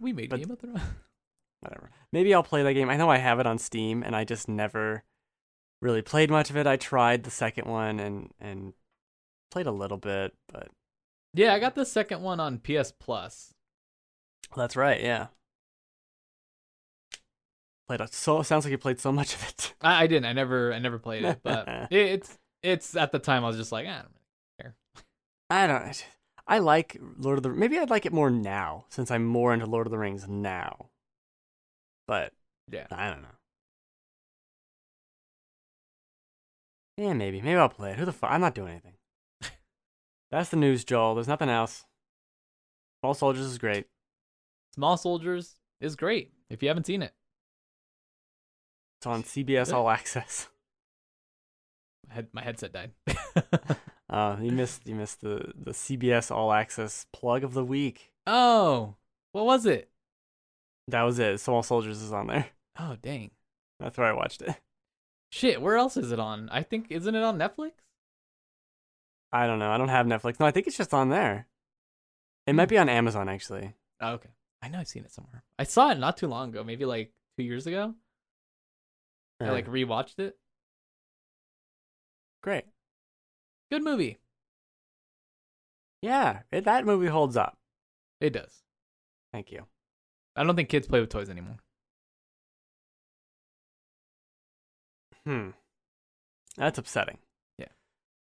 [0.00, 0.80] We made But- Game of Thrones.
[1.60, 1.90] whatever.
[2.12, 2.88] Maybe I'll play that game.
[2.90, 5.02] I know I have it on Steam, and I just never
[5.82, 6.66] really played much of it.
[6.66, 8.72] I tried the second one and and
[9.50, 10.68] played a little bit, but
[11.34, 13.52] Yeah, I got the second one on PS Plus.
[14.56, 15.00] that's right.
[15.00, 15.26] Yeah,
[17.86, 18.42] played a, so.
[18.42, 19.74] Sounds like you played so much of it.
[19.80, 20.26] I, I didn't.
[20.26, 20.72] I never.
[20.72, 23.86] I never played it, but it, it's it's at the time I was just like,
[23.88, 24.12] ah, I don't
[24.60, 24.74] really
[25.50, 25.82] I don't.
[25.82, 25.94] I
[26.48, 27.50] I like Lord of the.
[27.50, 30.90] Maybe I'd like it more now since I'm more into Lord of the Rings now.
[32.06, 32.32] But
[32.70, 32.86] Yeah.
[32.90, 33.28] I don't know.
[36.96, 37.42] Yeah, maybe.
[37.42, 37.98] Maybe I'll play it.
[37.98, 38.30] Who the fuck?
[38.30, 38.94] I'm not doing anything.
[40.30, 41.14] That's the news, Joel.
[41.14, 41.84] There's nothing else.
[43.00, 43.86] Small Soldiers is great.
[44.74, 47.12] Small Soldiers is great if you haven't seen it.
[48.98, 50.48] It's on CBS All Access.
[52.10, 52.92] I had, my headset died.
[54.08, 58.12] Uh, you missed you missed the the CBS All Access plug of the week.
[58.26, 58.94] oh,
[59.32, 59.90] what was it?
[60.88, 61.40] That was it.
[61.40, 62.46] Small Soldiers is on there.
[62.78, 63.32] Oh, dang.
[63.80, 64.54] That's where I watched it.
[65.32, 66.48] Shit, where else is it on?
[66.50, 67.72] I think isn't it on Netflix?
[69.32, 69.70] I don't know.
[69.70, 70.38] I don't have Netflix.
[70.38, 71.48] No, I think it's just on there.
[72.46, 73.74] It might be on Amazon actually.
[74.00, 74.30] Oh, okay.
[74.62, 75.42] I know I've seen it somewhere.
[75.58, 77.94] I saw it not too long ago, maybe like two years ago.
[79.40, 80.36] I Uh, like rewatched it.
[82.42, 82.64] great.
[83.70, 84.18] Good movie.
[86.02, 87.58] Yeah, it, that movie holds up.
[88.20, 88.62] It does.
[89.32, 89.66] Thank you.
[90.36, 91.58] I don't think kids play with toys anymore.
[95.26, 95.50] Hmm.
[96.56, 97.18] That's upsetting.
[97.58, 97.66] Yeah.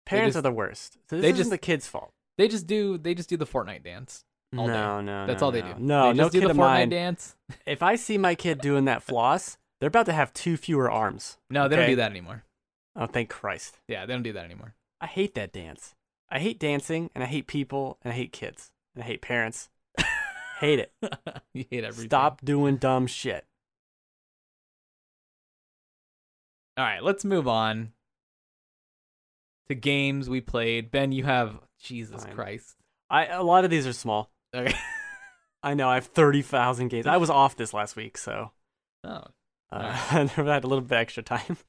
[0.07, 0.95] Parents just- are the worst.
[1.11, 2.13] So this they isn't just- the kid's fault.
[2.39, 4.25] They just do they just do the Fortnite dance.
[4.57, 4.73] All day.
[4.73, 5.75] no, no, That's no, all they do.
[5.79, 6.89] No, they no do kid the of Fortnite mine.
[6.89, 7.37] dance.
[7.67, 11.39] If I see my kid doing that floss, they're about to have two fewer arms.
[11.51, 12.45] No, they don't do that anymore.
[12.95, 13.79] Oh, thank Christ.
[13.89, 14.75] Yeah, they don't do that anymore.
[15.01, 15.95] I hate that dance.
[16.31, 19.69] I hate dancing, and I hate people, and I hate kids, and I hate parents.
[20.61, 20.93] hate it.
[21.53, 22.09] you hate everything.
[22.09, 23.45] Stop doing dumb shit.
[26.79, 27.93] All right, let's move on
[29.69, 30.91] to games we played.
[30.91, 32.35] Ben, you have Jesus Fine.
[32.35, 32.77] Christ.
[33.09, 34.31] I a lot of these are small.
[34.55, 34.75] Okay.
[35.63, 37.07] I know I have thirty thousand games.
[37.07, 38.51] I was off this last week, so
[39.05, 39.25] Oh.
[39.73, 39.75] Uh,
[40.13, 40.39] Alright.
[40.39, 41.57] I had a little bit extra time.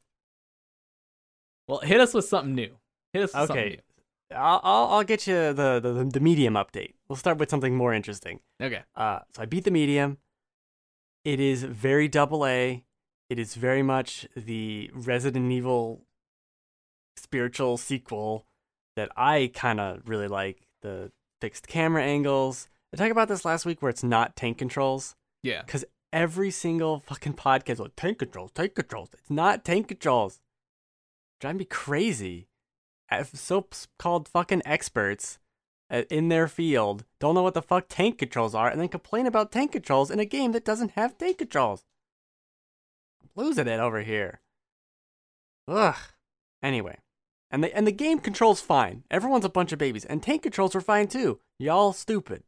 [1.67, 2.77] Well, hit us with something new.
[3.11, 3.79] Hit us with Okay.
[4.33, 6.93] I'll, I'll I'll get you the, the the medium update.
[7.07, 8.39] We'll start with something more interesting.
[8.61, 8.83] Okay.
[8.95, 10.17] Uh, so I beat the medium.
[11.25, 12.83] It is very double A.
[13.29, 16.03] It is very much the Resident Evil
[17.17, 18.45] spiritual sequel
[18.95, 22.69] that I kind of really like the fixed camera angles.
[22.93, 25.15] I talked about this last week where it's not tank controls.
[25.43, 25.63] Yeah.
[26.13, 29.09] Every single fucking podcast like tank controls, tank controls.
[29.13, 30.39] It's not tank controls.
[31.39, 32.47] Driving me crazy.
[33.11, 33.67] If So
[33.99, 35.39] called fucking experts
[35.89, 39.25] uh, in their field don't know what the fuck tank controls are and then complain
[39.25, 41.85] about tank controls in a game that doesn't have tank controls.
[43.23, 44.41] I'm losing it over here.
[45.67, 45.95] Ugh.
[46.63, 46.97] Anyway,
[47.51, 49.03] and the and the game controls fine.
[49.11, 51.39] Everyone's a bunch of babies, and tank controls were fine too.
[51.59, 52.43] Y'all stupid.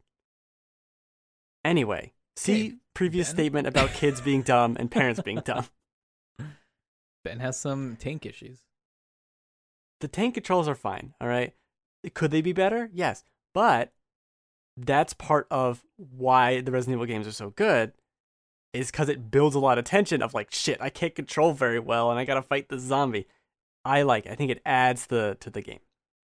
[1.64, 3.36] Anyway, see Hey, previous Ben.
[3.36, 5.66] statement about kids being dumb and parents being dumb.
[7.24, 8.60] Ben has some tank issues.
[10.00, 11.14] The tank controls are fine.
[11.20, 11.52] All right.
[12.14, 12.88] Could they be better?
[12.94, 13.92] Yes, but
[14.76, 17.92] that's part of why the Resident Evil games are so good.
[18.72, 20.80] Is because it builds a lot of tension of like shit.
[20.80, 23.26] I can't control very well, and I gotta fight the zombie.
[23.84, 24.26] I like.
[24.28, 25.80] I think it adds the to the game.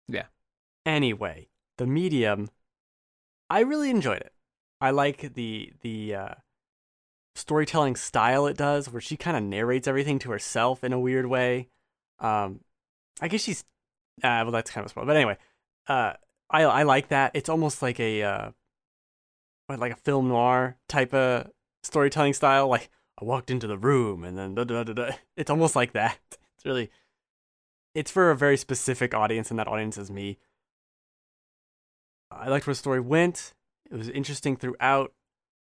[0.08, 0.28] Yeah.
[0.86, 2.50] Anyway, the medium,
[3.50, 4.32] I really enjoyed it.
[4.82, 6.34] I like the the uh,
[7.36, 11.26] storytelling style it does, where she kind of narrates everything to herself in a weird
[11.26, 11.70] way.
[12.20, 12.62] Um,
[13.22, 13.64] I guess she's,
[14.24, 15.38] uh, well, that's kind of a spoiler, but anyway,
[15.88, 16.14] uh,
[16.50, 17.32] I I like that.
[17.34, 18.52] It's almost like a uh,
[19.68, 21.50] what, like a film noir type of
[21.84, 22.68] storytelling style.
[22.68, 25.12] Like I walked into the room and then da da da da.
[25.38, 26.20] It's almost like that.
[26.58, 26.90] It's really,
[27.94, 30.38] it's for a very specific audience, and that audience is me.
[32.32, 33.54] I liked where the story went.
[33.90, 35.14] It was interesting throughout.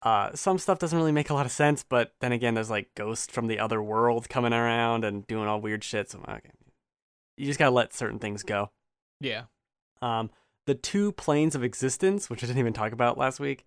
[0.03, 2.95] Uh, some stuff doesn't really make a lot of sense, but then again, there's like
[2.95, 6.11] ghosts from the other world coming around and doing all weird shit.
[6.11, 6.51] So okay,
[7.37, 8.71] you just gotta let certain things go.
[9.21, 9.45] Yeah.
[10.01, 10.31] Um,
[10.67, 13.67] the two planes of existence, which I didn't even talk about last week,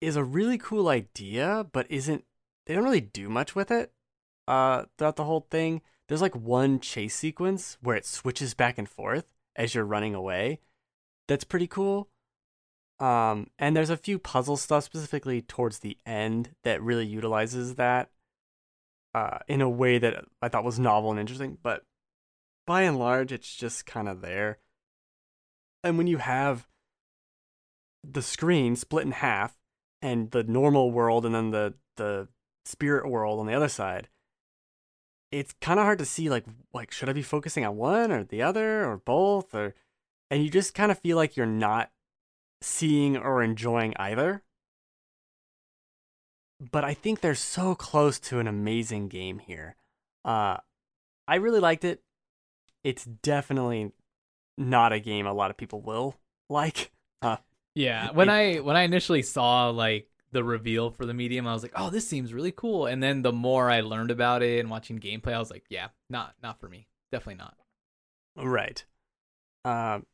[0.00, 2.24] is a really cool idea, but isn't
[2.66, 3.92] they don't really do much with it
[4.46, 5.80] uh throughout the whole thing.
[6.08, 9.24] There's like one chase sequence where it switches back and forth
[9.56, 10.60] as you're running away.
[11.28, 12.08] That's pretty cool.
[13.00, 18.10] Um, and there's a few puzzle stuff specifically towards the end that really utilizes that
[19.14, 21.58] uh, in a way that I thought was novel and interesting.
[21.62, 21.84] But
[22.66, 24.58] by and large, it's just kind of there.
[25.82, 26.66] And when you have
[28.02, 29.54] the screen split in half
[30.02, 32.28] and the normal world and then the the
[32.64, 34.08] spirit world on the other side,
[35.30, 38.24] it's kind of hard to see like like should I be focusing on one or
[38.24, 39.74] the other or both or
[40.30, 41.90] and you just kind of feel like you're not
[42.64, 44.42] seeing or enjoying either.
[46.70, 49.76] But I think they're so close to an amazing game here.
[50.24, 50.58] Uh
[51.26, 52.02] I really liked it.
[52.82, 53.92] It's definitely
[54.58, 56.16] not a game a lot of people will
[56.48, 56.90] like.
[57.22, 57.38] Uh,
[57.74, 58.10] Yeah.
[58.10, 61.62] When It- I when I initially saw like the reveal for the medium, I was
[61.62, 64.68] like, "Oh, this seems really cool." And then the more I learned about it and
[64.68, 66.86] watching gameplay, I was like, "Yeah, not not for me.
[67.12, 67.56] Definitely not."
[68.36, 68.84] Right.
[69.64, 70.04] Um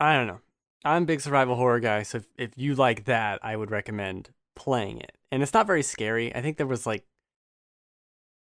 [0.00, 0.40] I don't know.
[0.84, 4.30] I'm a big survival horror guy, so if, if you like that, I would recommend
[4.54, 5.16] playing it.
[5.30, 6.34] And it's not very scary.
[6.34, 7.04] I think there was like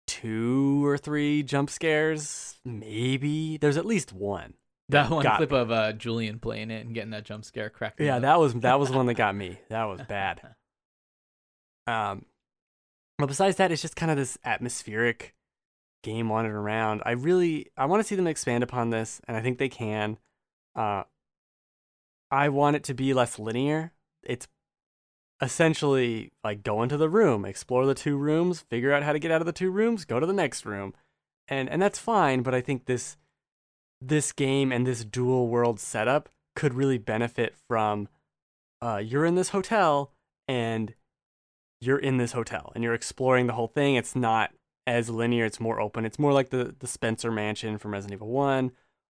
[0.07, 3.57] two or three jump scares, maybe.
[3.57, 4.55] There's at least one.
[4.89, 5.57] That one clip me.
[5.57, 7.99] of uh, Julian playing it and getting that jump scare cracked.
[7.99, 8.21] Yeah, up.
[8.23, 9.59] that was that was one that got me.
[9.69, 10.41] That was bad.
[11.85, 12.23] Um,
[13.17, 15.35] but besides that, it's just kind of this atmospheric
[16.01, 17.01] game wandering around.
[17.05, 20.17] I really I want to see them expand upon this, and I think they can.
[20.77, 21.03] Uh,
[22.33, 23.91] I want it to be less linear.
[24.23, 24.47] It's
[25.39, 29.29] essentially like go into the room, explore the two rooms, figure out how to get
[29.29, 30.95] out of the two rooms, go to the next room,
[31.47, 32.41] and and that's fine.
[32.41, 33.17] But I think this
[34.01, 38.09] this game and this dual world setup could really benefit from
[38.81, 40.11] uh, you're in this hotel
[40.47, 40.95] and
[41.81, 43.93] you're in this hotel and you're exploring the whole thing.
[43.93, 44.51] It's not
[44.87, 46.03] as linear, it's more open.
[46.03, 48.71] It's more like the, the Spencer Mansion from Resident Evil 1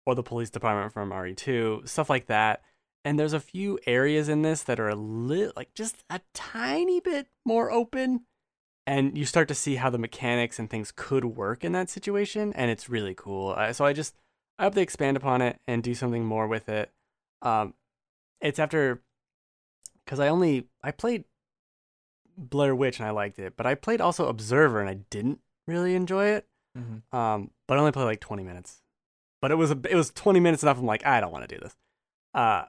[0.05, 2.61] or the police department from RE2, stuff like that.
[3.06, 6.99] And there's a few areas in this that are a little, like just a tiny
[6.99, 8.26] bit more open.
[8.88, 12.51] And you start to see how the mechanics and things could work in that situation.
[12.53, 13.53] And it's really cool.
[13.56, 14.16] Uh, so I just,
[14.58, 16.91] I hope they expand upon it and do something more with it.
[17.43, 17.76] Um,
[18.41, 19.01] it's after
[20.03, 21.26] because I only I played
[22.38, 25.95] Blair Witch and I liked it, but I played also Observer and I didn't really
[25.95, 26.47] enjoy it.
[26.78, 27.01] Mhm.
[27.14, 28.82] Um, but I only played like 20 minutes.
[29.41, 30.78] But it was a, it was 20 minutes enough.
[30.80, 31.76] I'm like I don't want to do this.
[32.34, 32.66] Uh,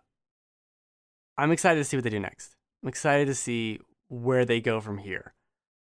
[1.39, 2.57] I'm excited to see what they do next.
[2.83, 5.35] I'm excited to see where they go from here.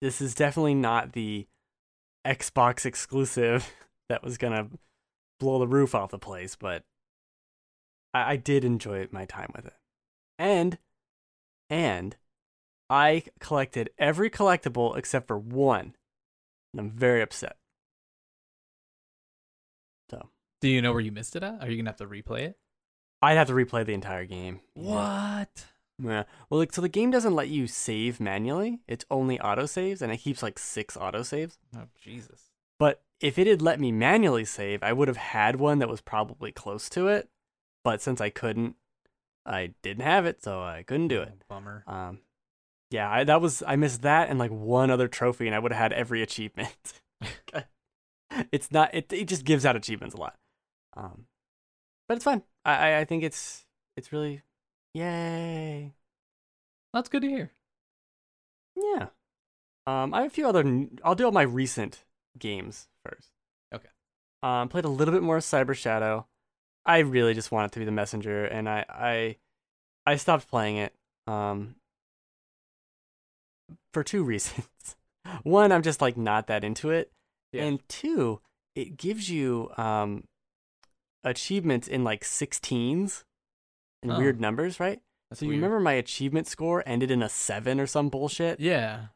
[0.01, 1.47] This is definitely not the
[2.25, 3.71] Xbox exclusive
[4.09, 4.69] that was gonna
[5.39, 6.83] blow the roof off the place, but
[8.13, 9.73] I, I did enjoy my time with it.
[10.39, 10.77] And
[11.69, 12.15] and
[12.89, 15.95] I collected every collectible except for one.
[16.73, 17.57] And I'm very upset.
[20.09, 20.29] So
[20.61, 21.61] Do you know where you missed it at?
[21.61, 22.57] Are you gonna have to replay it?
[23.25, 24.59] I'd have to replay the entire game.
[24.75, 24.83] Yeah.
[24.83, 25.65] What?
[26.01, 26.23] Yeah.
[26.49, 28.81] Well, like, so the game doesn't let you save manually.
[28.87, 31.57] It's only autosaves, and it keeps like six autosaves.
[31.75, 32.51] Oh Jesus.
[32.77, 36.01] But if it had let me manually save, I would have had one that was
[36.01, 37.29] probably close to it.
[37.83, 38.75] But since I couldn't,
[39.45, 41.33] I didn't have it, so I couldn't do it.
[41.33, 41.83] Oh, bummer.
[41.87, 42.19] Um,
[42.91, 45.71] yeah, I, that was I missed that and like one other trophy, and I would
[45.71, 47.01] have had every achievement.
[48.51, 49.11] it's not it.
[49.11, 50.35] It just gives out achievements a lot.
[50.95, 51.25] Um,
[52.07, 52.43] but it's fun.
[52.65, 54.41] I I, think it's it's really
[54.93, 55.93] yay.
[56.93, 57.51] That's good to hear.
[58.75, 59.07] Yeah.
[59.87, 60.87] Um, I have a few other.
[61.03, 62.03] I'll do all my recent
[62.39, 63.29] games first.
[63.73, 63.89] Okay.
[64.41, 66.25] Um, played a little bit more Cyber Shadow.
[66.85, 69.35] I really just want it to be the messenger, and I I
[70.05, 70.93] I stopped playing it.
[71.27, 71.75] Um,
[73.93, 74.65] for two reasons.
[75.43, 77.11] One, I'm just like not that into it,
[77.51, 77.63] Yeah.
[77.65, 78.41] and two,
[78.75, 80.25] it gives you um
[81.25, 83.23] achievements in like 16s
[84.01, 84.17] and Oh.
[84.19, 85.01] weird numbers, right?
[85.29, 88.59] That's so you remember my achievement score ended in a seven or some bullshit?
[88.59, 89.07] Yeah.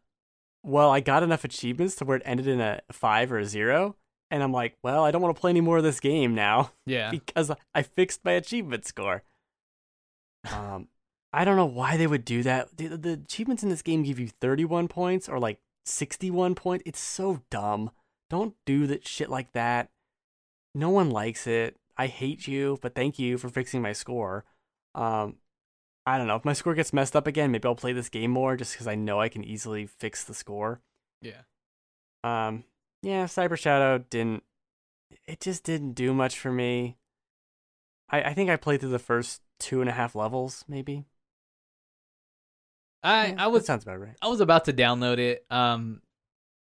[0.64, 3.96] well, I got enough achievements to where it ended in a five or a zero.
[4.32, 6.72] And I'm like, well, I don't want to play any more of this game now
[6.86, 7.10] Yeah.
[7.12, 9.24] because I fixed my achievement score.
[10.52, 10.88] Um,
[11.34, 12.76] I don't know why they would do that.
[12.78, 16.84] The, the achievements in this game give you 31 points or like 61 points.
[16.86, 17.92] It's so dumb.
[18.30, 19.90] Don't do that shit like that.
[20.74, 21.76] No one likes it.
[22.00, 24.46] I hate you, but thank you for fixing my score.
[24.96, 25.36] Um,
[26.06, 26.38] I don't know.
[26.38, 28.88] If my score gets messed up again, maybe I'll play this game more just because
[28.88, 30.80] I know I can easily fix the score.
[31.22, 31.42] Yeah.
[32.24, 32.64] Um,
[33.02, 34.44] yeah, Cyber Shadow didn't.
[35.28, 36.96] It just didn't do much for me.
[38.10, 41.04] I I think I played through the first two and a half levels, maybe.
[43.04, 44.16] I Yeah, I was sounds about right.
[44.22, 45.46] I was about to download it.
[45.50, 46.02] Um,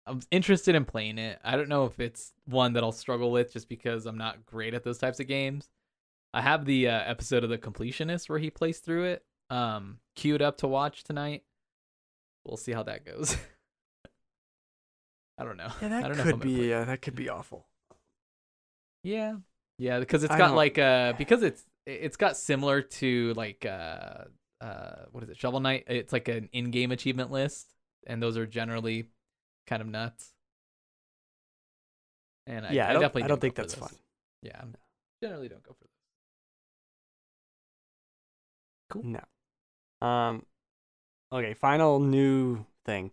[0.09, 1.39] I'm interested in playing it.
[1.43, 4.73] I don't know if it's one that I'll struggle with just because I'm not great
[4.73, 5.69] at those types of games.
[6.33, 10.41] I have the uh, episode of The Completionist where he plays through it, um, queued
[10.41, 11.43] up to watch tonight.
[12.45, 13.37] We'll see how that goes.
[15.37, 15.69] I don't know.
[15.81, 16.67] Yeah, I that don't know could gonna be.
[16.69, 17.65] Yeah, that could be awful.
[19.03, 19.35] Yeah,
[19.77, 23.65] yeah, because it's I got don't- like uh because it's it's got similar to like
[23.65, 24.25] uh
[24.61, 25.85] uh what is it Shovel Knight?
[25.87, 27.73] It's like an in-game achievement list,
[28.05, 29.05] and those are generally
[29.69, 30.33] kind of nuts.
[32.47, 33.01] And I, yeah, I, I don't.
[33.01, 33.91] definitely I don't think that's fun.
[34.41, 34.61] Yeah,
[35.21, 35.91] generally don't go for this.
[38.89, 39.03] Cool.
[39.05, 40.07] No.
[40.07, 40.45] Um.
[41.31, 41.53] Okay.
[41.53, 43.11] Final new thing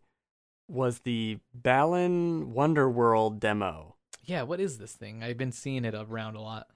[0.68, 3.96] was the Balan Wonderworld demo.
[4.24, 5.22] Yeah, what is this thing?
[5.22, 6.66] I've been seeing it around a lot.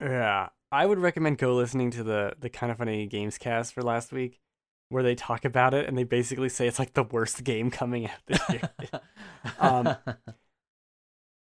[0.00, 3.82] Yeah, I would recommend go listening to the the kind of funny games cast for
[3.82, 4.40] last week,
[4.88, 8.06] where they talk about it and they basically say it's like the worst game coming
[8.06, 8.70] out this year.
[9.60, 9.96] Um,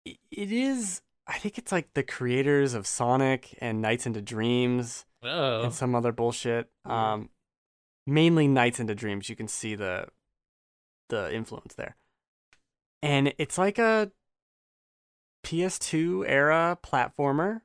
[0.05, 1.01] it is.
[1.27, 5.95] I think it's like the creators of Sonic and Nights into Dreams oh, and some
[5.95, 6.69] other bullshit.
[6.85, 7.29] Um,
[8.07, 9.29] mainly Nights into Dreams.
[9.29, 10.07] You can see the
[11.09, 11.97] the influence there,
[13.01, 14.11] and it's like a
[15.43, 17.61] PS2 era platformer,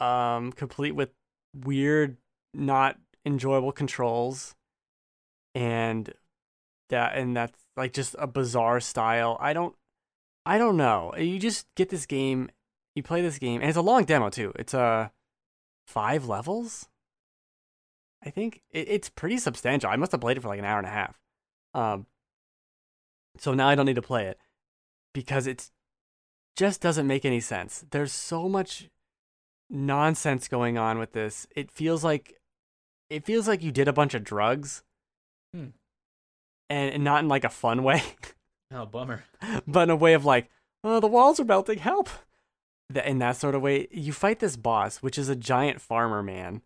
[0.00, 1.10] um, complete with
[1.54, 2.16] weird,
[2.54, 4.54] not enjoyable controls,
[5.54, 6.14] and
[6.88, 9.36] that and that's like just a bizarre style.
[9.40, 9.74] I don't,
[10.46, 11.12] I don't know.
[11.18, 12.48] You just get this game,
[12.94, 14.52] you play this game, and it's a long demo too.
[14.56, 15.08] It's a uh,
[15.86, 16.88] five levels.
[18.24, 19.90] I think it, it's pretty substantial.
[19.90, 21.20] I must have played it for like an hour and a half.
[21.74, 22.06] Um,
[23.38, 24.38] so now I don't need to play it
[25.12, 25.70] because it's
[26.56, 27.84] just doesn't make any sense.
[27.90, 28.88] There's so much
[29.68, 31.46] nonsense going on with this.
[31.54, 32.36] It feels like
[33.10, 34.82] it feels like you did a bunch of drugs,
[35.54, 35.68] Hmm.
[36.68, 38.02] and, and not in like a fun way,
[38.72, 39.24] oh, bummer.
[39.66, 40.50] but in a way of like,
[40.84, 42.08] oh, the walls are melting, help.
[43.04, 46.62] In that sort of way, you fight this boss, which is a giant farmer man,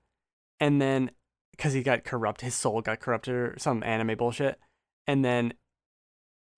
[0.59, 1.11] and then
[1.53, 4.59] because he got corrupt, his soul got corrupted or some anime bullshit,
[5.07, 5.55] and then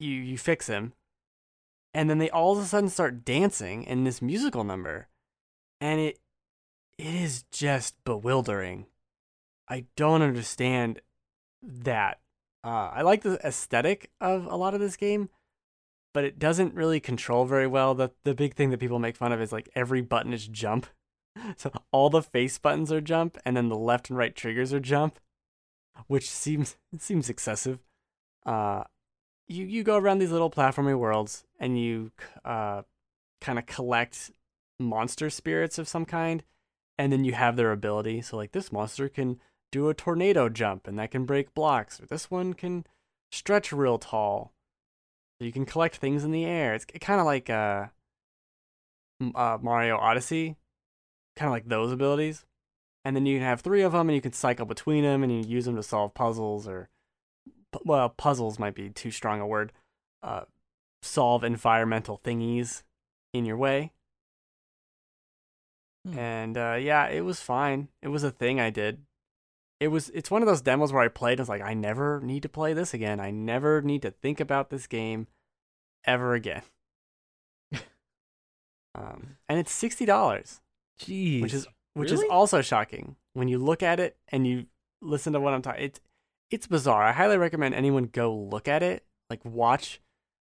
[0.01, 0.95] you you fix him,
[1.95, 5.07] and then they all of a sudden start dancing in this musical number,
[5.81, 6.19] and it
[6.99, 8.87] it is just bewildering.
[9.73, 11.01] I don't understand
[11.63, 12.21] that.
[12.63, 15.31] Uh, I like the aesthetic of a lot of this game,
[16.13, 17.95] but it doesn't really control very well.
[17.95, 20.87] The the big thing that people make fun of is like every button is jump.
[21.57, 24.81] So all the face buttons are jump, and then the left and right triggers are
[24.81, 25.19] jump,
[26.07, 27.79] which seems seems excessive.
[28.45, 28.85] Uh,
[29.49, 32.13] you you go around these little platforming worlds, and you
[32.45, 32.83] uh,
[33.41, 34.31] kind of collect
[34.79, 36.45] monster spirits of some kind,
[36.99, 38.21] and then you have their ability.
[38.21, 39.41] So like this monster can
[39.73, 42.87] do a tornado jump, and that can break blocks, or this one can
[43.33, 44.53] stretch real tall.
[45.39, 46.75] So you can collect things in the air.
[46.75, 47.87] It's kind of like uh,
[49.35, 50.57] uh, Mario Odyssey,
[51.35, 52.45] kind of like those abilities.
[53.05, 55.33] And then you can have three of them, and you can cycle between them, and
[55.33, 56.89] you use them to solve puzzles or,
[57.85, 59.73] well, puzzles might be too strong a word.
[60.23, 60.43] Uh,
[61.03, 62.83] solve environmental thingies
[63.33, 63.91] in your way.
[66.07, 66.19] Hmm.
[66.19, 67.89] And uh, yeah, it was fine.
[68.03, 68.99] It was a thing I did.
[69.83, 70.11] It was.
[70.11, 71.33] It's one of those demos where I played.
[71.33, 73.19] and was like I never need to play this again.
[73.19, 75.27] I never need to think about this game
[76.05, 76.63] ever again.
[78.95, 80.61] um, and it's sixty dollars,
[81.01, 81.43] Jeez.
[81.43, 82.25] which is which Really?
[82.27, 84.67] is also shocking when you look at it and you
[85.01, 85.83] listen to what I'm talking.
[85.83, 86.01] It's
[86.51, 87.03] it's bizarre.
[87.03, 90.01] I highly recommend anyone go look at it, like watch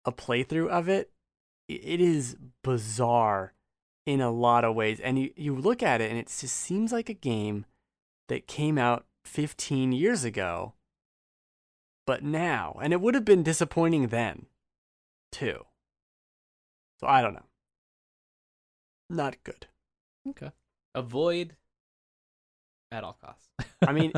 [0.04, 1.10] a playthrough of it.
[1.66, 3.54] It is bizarre
[4.04, 6.92] in a lot of ways, and you you look at it and it just seems
[6.92, 7.64] like a game
[8.28, 10.74] that came out 15 years ago,
[12.06, 14.46] but now, and it would have been disappointing then,
[15.32, 15.64] too.
[17.00, 17.46] So I don't know.
[19.10, 19.66] Not good.
[20.30, 20.50] okay.
[20.94, 21.56] Avoid
[22.92, 23.48] at all costs.
[23.86, 24.12] I mean,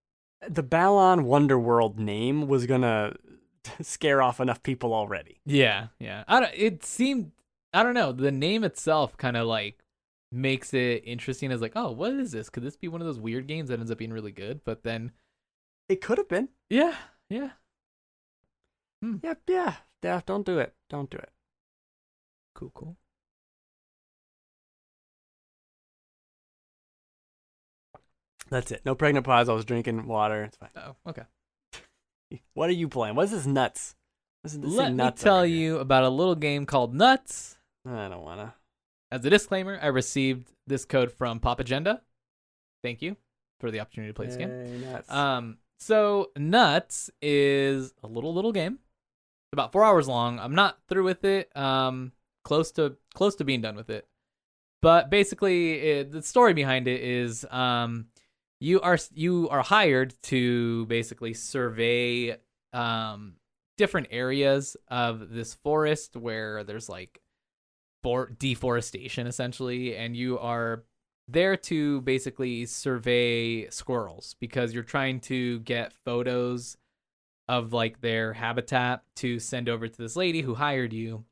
[0.48, 3.14] the Balan Wonderworld name was gonna
[3.82, 5.40] scare off enough people already.
[5.44, 6.24] yeah, yeah.
[6.26, 6.52] I don't.
[6.54, 7.32] It seemed.
[7.74, 8.12] I don't know.
[8.12, 9.81] The name itself kind of like
[10.32, 12.48] makes it interesting as like, oh, what is this?
[12.50, 14.62] Could this be one of those weird games that ends up being really good?
[14.64, 15.12] But then,
[15.88, 16.48] It could have been.
[16.70, 16.96] yeah,
[17.28, 17.50] yeah.
[19.02, 19.16] Hmm.
[19.22, 19.74] Yep, yeah.
[20.02, 20.74] Yeah, don't do it.
[20.88, 21.30] Don't do it.
[22.54, 22.96] Cool, cool.
[28.50, 28.82] That's it.
[28.84, 29.48] No pregnant pause.
[29.48, 30.44] I was drinking water.
[30.44, 30.70] It's fine.
[30.76, 31.22] Oh, okay.
[32.54, 33.14] What are you playing?
[33.14, 33.94] What is this nuts?
[34.42, 37.56] This is, this Let thing me tell you about a little game called Nuts.
[37.86, 38.54] I don't wanna.
[39.12, 42.00] As a disclaimer, I received this code from Pop Agenda.
[42.82, 43.18] Thank you
[43.60, 44.80] for the opportunity to play this game.
[44.80, 45.10] Nuts.
[45.10, 48.78] Um, so Nuts is a little little game,
[49.52, 50.38] it's about four hours long.
[50.38, 51.54] I'm not through with it.
[51.54, 54.06] Um, close to close to being done with it.
[54.80, 58.06] But basically, it, the story behind it is, um,
[58.60, 62.38] you are you are hired to basically survey
[62.72, 63.34] um
[63.76, 67.20] different areas of this forest where there's like
[68.38, 70.84] deforestation essentially, and you are
[71.28, 76.76] there to basically survey squirrels because you're trying to get photos
[77.48, 81.24] of like their habitat to send over to this lady who hired you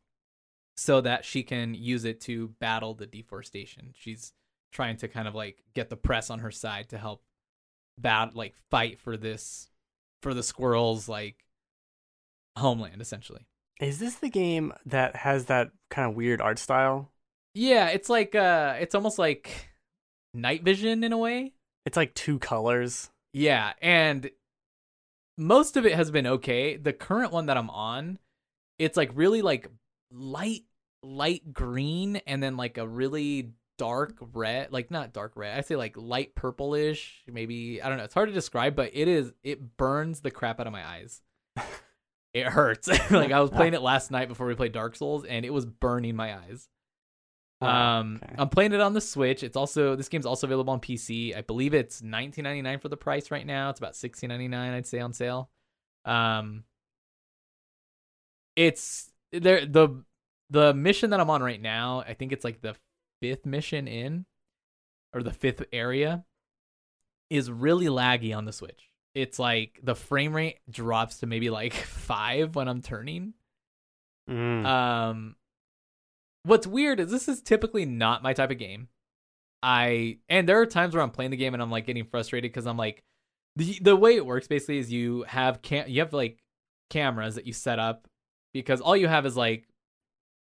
[0.77, 3.91] so that she can use it to battle the deforestation.
[3.95, 4.33] She's
[4.73, 7.23] trying to kind of like get the press on her side to help
[7.99, 9.69] bat like fight for this
[10.23, 11.45] for the squirrels like
[12.57, 13.47] homeland essentially.
[13.81, 17.11] Is this the game that has that kind of weird art style?
[17.55, 19.71] Yeah, it's like uh it's almost like
[20.35, 21.53] night vision in a way.
[21.87, 23.11] It's like two colors.
[23.33, 24.31] Yeah, and
[25.39, 26.77] most of it has been okay.
[26.77, 28.19] The current one that I'm on,
[28.79, 29.69] it's like really like
[30.13, 30.65] light
[31.03, 35.57] light green and then like a really dark red, like not dark red.
[35.57, 38.05] I say like light purplish, maybe I don't know.
[38.05, 41.23] It's hard to describe, but it is it burns the crap out of my eyes.
[42.35, 42.89] it hurts.
[43.11, 45.67] like I was playing it last night before we played Dark Souls and it was
[45.67, 46.69] burning my eyes.
[47.63, 48.35] Oh, Um, okay.
[48.39, 49.43] I'm playing it on the Switch.
[49.43, 51.37] It's also this game's also available on PC.
[51.37, 53.71] I believe it's 19.99 for the price right now.
[53.71, 55.51] It's about 16.99, I'd say, on sale.
[56.05, 56.65] Um,
[58.57, 60.03] it's there the
[60.49, 62.01] the mission that I'm on right now.
[62.07, 62.75] I think it's like the
[63.21, 64.25] fifth mission in,
[65.13, 66.25] or the fifth area,
[67.29, 68.90] is really laggy on the Switch.
[69.15, 73.35] It's like the frame rate drops to maybe like five when I'm turning.
[74.29, 74.65] Mm.
[74.65, 75.37] Um,
[76.45, 78.89] what's weird is this is typically not my type of game.
[79.63, 82.51] I and there are times where I'm playing the game and I'm like getting frustrated
[82.51, 83.03] because I'm like,
[83.57, 86.39] the the way it works basically is you have cam you have like
[86.89, 88.07] cameras that you set up
[88.53, 89.69] because all you have is like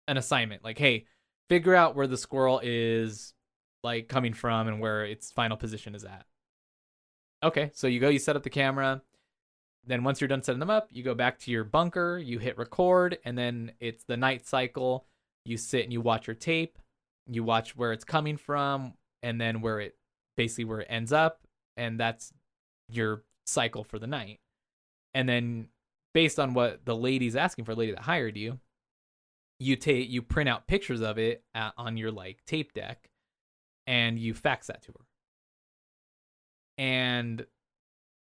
[0.08, 1.06] an assignment like hey
[1.48, 3.34] figure out where the squirrel is
[3.82, 6.24] like coming from and where its final position is at
[7.42, 9.02] okay so you go you set up the camera.
[9.88, 12.58] Then once you're done setting them up you go back to your bunker you hit
[12.58, 15.06] record and then it's the night cycle.
[15.44, 16.78] You sit and you watch your tape.
[17.28, 19.96] You watch where it's coming from and then where it
[20.36, 21.40] basically where it ends up
[21.76, 22.32] and that's
[22.88, 24.40] your cycle for the night.
[25.14, 25.68] And then
[26.14, 28.58] based on what the lady's asking for the lady that hired you
[29.58, 33.10] you take you print out pictures of it uh on your like tape deck
[33.86, 35.05] and you fax that to her
[36.78, 37.46] and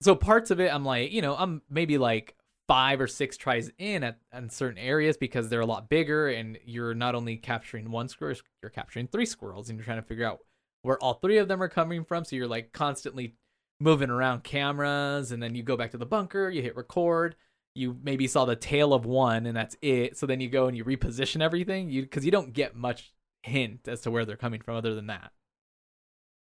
[0.01, 2.35] so parts of it i'm like you know i'm maybe like
[2.67, 4.17] five or six tries in at,
[4.49, 8.69] certain areas because they're a lot bigger and you're not only capturing one squirrel you're
[8.69, 10.39] capturing three squirrels and you're trying to figure out
[10.81, 12.23] where all three of them are coming from.
[12.23, 13.35] So you're like constantly
[13.79, 17.35] moving around cameras and then you go back to the bunker you hit record
[17.73, 20.17] you maybe saw the tail of one and that's it.
[20.17, 21.89] So then you go and you reposition everything.
[21.89, 25.07] You because you don't get much hint as to where they're coming from other than
[25.07, 25.33] that.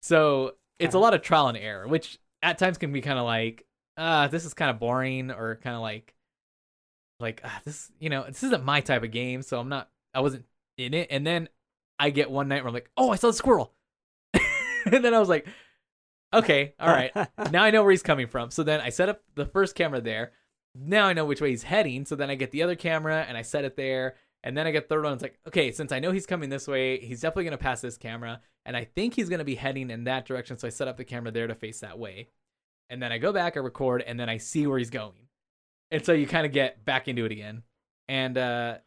[0.03, 3.25] So it's a lot of trial and error, which at times can be kind of
[3.25, 3.65] like,
[3.97, 6.15] uh, this is kind of boring or kind of like,
[7.19, 10.21] like uh, this, you know, this isn't my type of game, so I'm not, I
[10.21, 10.45] wasn't
[10.77, 11.09] in it.
[11.11, 11.49] And then
[11.99, 13.73] I get one night where I'm like, oh, I saw the squirrel,
[14.35, 15.47] and then I was like,
[16.35, 17.11] okay, all right,
[17.51, 18.51] now I know where he's coming from.
[18.51, 20.33] So then I set up the first camera there.
[20.75, 22.05] Now I know which way he's heading.
[22.05, 24.17] So then I get the other camera and I set it there.
[24.47, 25.13] And then I get third one.
[25.15, 27.99] It's like, okay, since I know he's coming this way, he's definitely gonna pass this
[27.99, 30.57] camera, and I think he's gonna be heading in that direction.
[30.57, 32.29] So I set up the camera there to face that way,
[32.89, 35.27] and then I go back, I record, and then I see where he's going,
[35.91, 37.65] and so you kind of get back into it again.
[38.09, 38.79] And uh,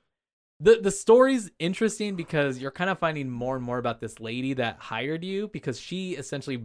[0.62, 4.54] the the story's interesting because you're kind of finding more and more about this lady
[4.54, 6.64] that hired you because she essentially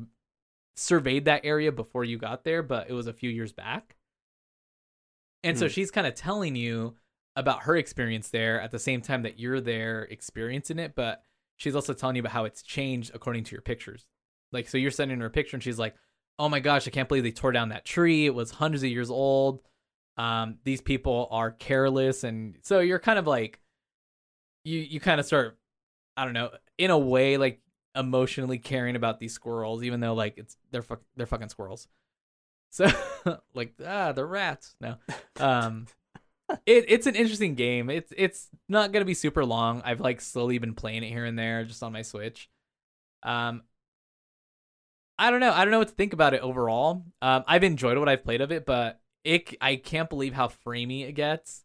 [0.76, 3.97] surveyed that area before you got there, but it was a few years back.
[5.42, 5.70] And so Hmm.
[5.70, 6.97] she's kind of telling you
[7.37, 11.22] about her experience there at the same time that you're there experiencing it, but
[11.57, 14.07] she's also telling you about how it's changed according to your pictures.
[14.53, 15.95] Like, so you're sending her a picture and she's like,
[16.39, 18.26] oh my gosh, I can't believe they tore down that tree.
[18.26, 19.61] It was hundreds of years old.
[20.16, 22.24] Um, these people are careless.
[22.24, 23.61] And so you're kind of like,
[24.64, 25.59] you, you kind of start,
[26.16, 27.61] I don't know, in a way, like
[27.97, 31.89] emotionally caring about these squirrels, even though like it's, they're, fuck, they're fucking squirrels.
[32.70, 32.89] So
[33.55, 34.76] like, ah, they're rats.
[34.80, 34.97] No.
[35.39, 35.87] Um,
[36.66, 37.90] it it's an interesting game.
[37.90, 39.82] It's it's not gonna be super long.
[39.84, 42.49] I've like slowly been playing it here and there just on my Switch.
[43.22, 43.62] Um,
[45.18, 45.53] I don't know.
[45.53, 47.05] I don't know what to think about it overall.
[47.22, 51.09] Um, I've enjoyed what I've played of it, but it I can't believe how framey
[51.09, 51.64] it gets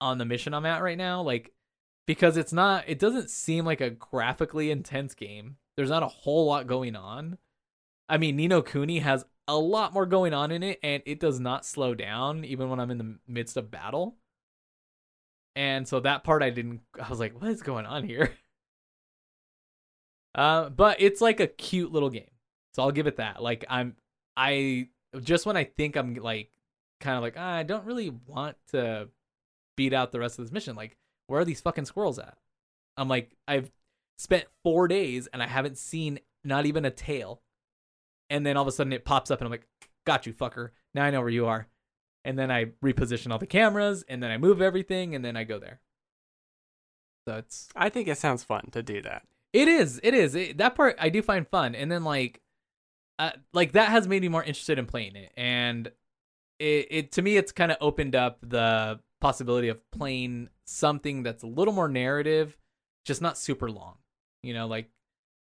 [0.00, 1.22] on the mission I'm at right now.
[1.22, 1.52] Like
[2.06, 2.84] because it's not.
[2.88, 5.58] It doesn't seem like a graphically intense game.
[5.76, 7.38] There's not a whole lot going on.
[8.08, 11.18] I mean, Ni no Kuni has a lot more going on in it, and it
[11.18, 14.16] does not slow down even when I'm in the midst of battle.
[15.56, 16.82] And so that part I didn't.
[17.02, 18.32] I was like, what is going on here?
[20.32, 22.30] Uh, but it's like a cute little game,
[22.72, 23.42] so I'll give it that.
[23.42, 23.96] Like I'm,
[24.36, 24.86] I
[25.22, 26.52] just when I think I'm like,
[27.00, 29.08] kind of like ah, I don't really want to
[29.76, 30.76] beat out the rest of this mission.
[30.76, 30.96] Like,
[31.26, 32.36] where are these fucking squirrels at?
[32.96, 33.72] I'm like, I've
[34.18, 37.42] spent four days and I haven't seen not even a tail
[38.30, 39.66] and then all of a sudden it pops up and I'm like,
[40.06, 40.70] got you, fucker.
[40.94, 41.66] Now I know where you are.
[42.24, 45.44] And then I reposition all the cameras and then I move everything and then I
[45.44, 45.80] go there.
[47.28, 49.24] So it's I think it sounds fun to do that.
[49.52, 52.40] it is it is it, that part I do find fun and then like
[53.18, 55.90] uh, like that has made me more interested in playing it and
[56.58, 61.42] it, it to me it's kind of opened up the possibility of playing something that's
[61.42, 62.56] a little more narrative
[63.04, 63.96] just not super long
[64.42, 64.88] you know like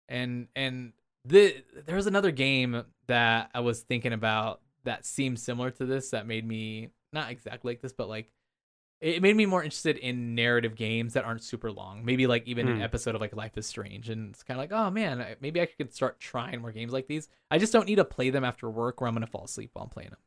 [0.08, 0.92] and and
[1.28, 6.10] the there was another game that I was thinking about that seemed similar to this
[6.10, 8.30] that made me not exactly like this but like
[9.00, 12.04] it made me more interested in narrative games that aren't super long.
[12.04, 12.82] Maybe like even an Hmm.
[12.82, 15.66] episode of like Life is Strange, and it's kind of like, oh man, maybe I
[15.66, 17.28] could start trying more games like these.
[17.48, 19.84] I just don't need to play them after work, where I'm gonna fall asleep while
[19.84, 20.18] I'm playing them.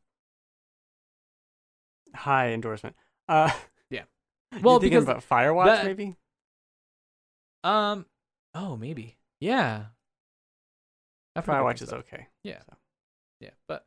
[2.16, 2.96] High endorsement.
[3.28, 3.52] Uh,
[3.90, 4.04] Yeah.
[4.54, 6.16] Well, Well, you thinking because about Firewatch, that- maybe.
[7.66, 8.06] Um,
[8.56, 9.88] oh maybe, yeah.
[11.36, 12.00] I forget what Firewatch is are.
[12.00, 12.28] okay.
[12.44, 12.60] Yeah.
[12.62, 12.74] So.
[13.40, 13.86] Yeah, but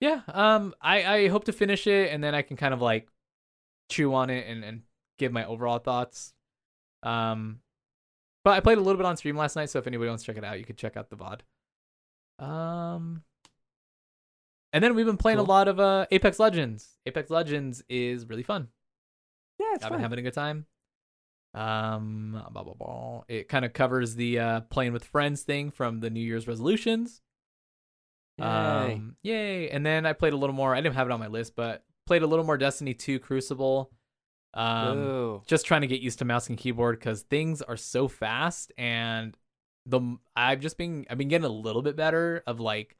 [0.00, 3.08] yeah, um, I I hope to finish it, and then I can kind of like
[3.90, 4.82] chew on it and and
[5.18, 6.32] give my overall thoughts.
[7.02, 7.60] Um,
[8.44, 10.26] but I played a little bit on stream last night, so if anybody wants to
[10.32, 11.40] check it out, you could check out the VOD.
[12.44, 13.22] Um,
[14.72, 15.46] and then we've been playing Cool.
[15.46, 16.98] a lot of uh Apex Legends.
[17.06, 18.68] Apex Legends is really fun.
[19.58, 19.98] Yeah, it's I've fun.
[19.98, 20.66] been having a good time.
[21.54, 23.22] Um, blah, blah, blah.
[23.28, 27.20] It kind of covers the uh, playing with friends thing from the New Year's resolutions.
[28.38, 28.44] Yay.
[28.46, 29.68] Um, yay!
[29.68, 30.74] And then I played a little more.
[30.74, 33.90] I didn't have it on my list, but played a little more Destiny 2 Crucible.
[34.54, 35.42] Um, Ooh.
[35.46, 39.36] just trying to get used to mouse and keyboard because things are so fast, and
[39.86, 42.96] the I've just been I've been getting a little bit better of like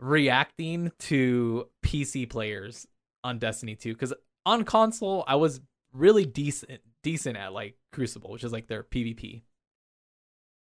[0.00, 2.86] reacting to PC players
[3.24, 4.14] on Destiny 2 because
[4.46, 5.60] on console I was
[5.92, 6.80] really decent
[7.10, 9.42] decent at like Crucible, which is like their PvP.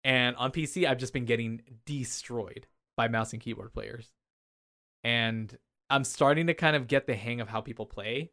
[0.03, 2.67] And on PC I've just been getting destroyed
[2.97, 4.11] by mouse and keyboard players.
[5.03, 5.55] And
[5.89, 8.31] I'm starting to kind of get the hang of how people play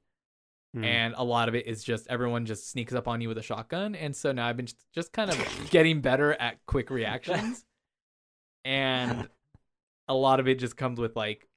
[0.74, 0.84] Hmm.
[0.84, 3.42] and a lot of it is just everyone just sneaks up on you with a
[3.42, 7.64] shotgun and so now i've been just- kind of getting better at quick reactions
[8.66, 9.30] and
[10.08, 11.48] a lot of it just comes with like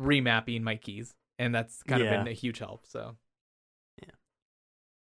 [0.00, 2.14] remapping my keys and that's kind Yeah.
[2.14, 3.16] of been a huge help so.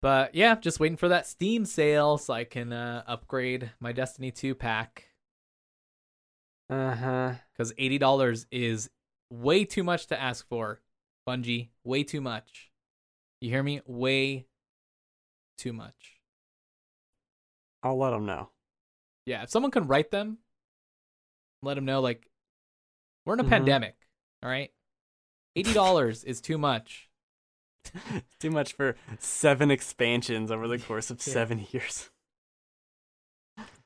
[0.01, 4.31] But yeah just waiting for that steam sale so i can uh, upgrade my destiny
[4.31, 5.05] 2 pack
[6.69, 7.33] Uh huh.
[7.53, 8.89] because $80 is
[9.29, 10.81] way too much to ask for
[11.27, 12.71] bungie way too much
[13.39, 14.47] you hear me way
[15.57, 16.17] too much
[17.83, 18.49] I'll let them know.
[19.25, 20.37] Yeah, if someone can write them,
[21.63, 22.29] let them know like
[23.25, 23.49] we're in a Mhm.
[23.49, 23.95] pandemic.
[24.43, 24.71] All right,
[25.55, 27.09] eighty dollars is too much.
[28.39, 31.34] Too much for seven expansions over the course of Yeah.
[31.34, 32.09] seven years.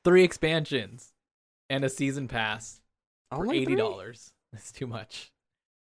[0.04, 1.12] Three expansions
[1.68, 2.80] and a season pass
[3.30, 4.32] for Only eighty dollars.
[4.52, 5.32] It's too much.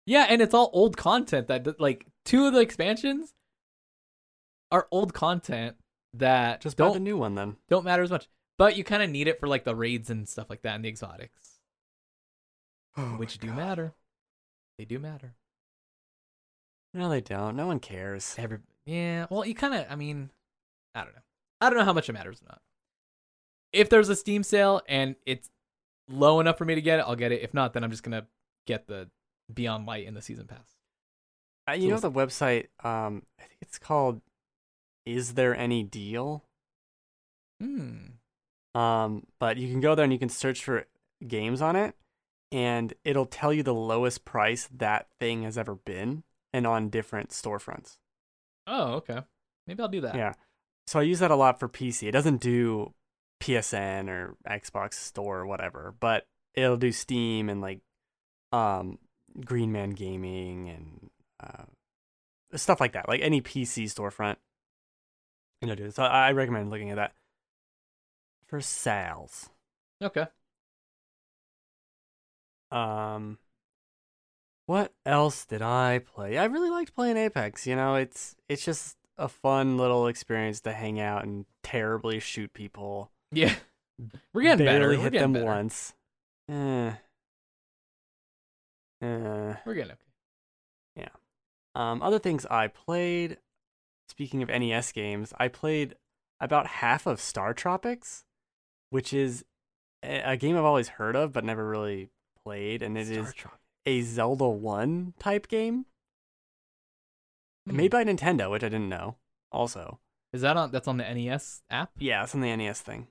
[0.07, 3.35] Yeah, and it's all old content that like two of the expansions
[4.73, 5.77] are old content
[6.15, 7.57] that Just don't the new one then.
[7.69, 8.29] don't matter as much.
[8.59, 10.85] But you kind of need it for like the raids and stuff like that and
[10.85, 11.61] the exotics,
[12.97, 13.57] Oh which do God.
[13.57, 13.95] matter.
[14.79, 15.35] They do matter.
[16.97, 17.57] No, they don't.
[17.57, 18.35] No one cares.
[18.39, 19.85] Every yeah, well, you kind of.
[19.91, 20.31] I mean,
[20.95, 21.23] I don't know.
[21.61, 22.63] I don't know how much it matters or not.
[23.73, 25.51] If there's a Steam sale and it's
[26.09, 27.43] low enough for me to get it, I'll get it.
[27.43, 28.27] If not, then I'm just gonna
[28.67, 29.11] get the
[29.53, 30.77] Beyond Light and the season pass.
[31.69, 32.69] Uh, you know the website?
[32.83, 34.23] Um, I think it's called.
[35.05, 36.45] Is there any deal?
[37.61, 37.97] Hmm.
[38.75, 40.87] Um, but you can go there and you can search for
[41.27, 41.95] games on it,
[42.53, 46.23] and it'll tell you the lowest price that thing has ever been,
[46.57, 47.99] and on different storefronts.
[48.67, 49.21] Oh, okay.
[49.67, 50.15] Maybe I'll do that.
[50.17, 50.33] Yeah.
[50.87, 52.09] So I use that a lot for PC.
[52.09, 52.95] It doesn't do
[53.43, 57.81] PSN or Xbox Store or whatever, but it'll do Steam and like
[58.53, 58.99] um
[59.45, 61.11] Green Man Gaming and
[61.43, 61.65] uh,
[62.57, 63.07] stuff like that.
[63.07, 64.37] Like any PC storefront.
[65.61, 65.95] And it'll do it.
[65.95, 67.13] So I I recommend looking at that
[68.47, 69.51] for sales.
[70.03, 70.27] Okay.
[72.71, 73.37] Um
[74.67, 76.39] what else did I play?
[76.39, 80.73] I really liked playing Apex, you know, it's it's just a fun little experience to
[80.73, 83.11] hang out and terribly shoot people.
[83.33, 83.55] Yeah.
[84.35, 84.81] We're getting better.
[84.81, 85.47] Barely We're hit getting them better.
[85.47, 85.95] once.
[86.51, 86.93] Eh.
[89.03, 89.55] Eh.
[89.65, 90.01] We're getting okay.
[90.97, 91.09] Yeah.
[91.75, 93.39] Um, other things I played.
[94.09, 95.95] Speaking of NES games, I played
[96.41, 98.25] about half of Star Tropics,
[98.91, 99.45] which is
[100.03, 102.11] a, game I've always heard of but never really
[102.45, 103.61] played, and it is Star Trek.
[103.87, 105.87] A Zelda One type game
[107.69, 107.77] Hmm.
[107.77, 109.17] made by Nintendo, which I didn't know.
[109.51, 109.99] Also,
[110.33, 110.71] Is that on?
[110.71, 111.91] That's on the NES app.
[111.99, 113.09] yeah, it's on the NES thing,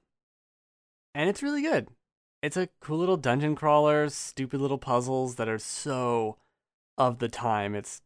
[1.14, 1.90] and it's really good.
[2.42, 6.38] It's a cool little dungeon crawler, stupid little puzzles that are so
[6.98, 7.74] of the time.
[7.76, 8.02] It's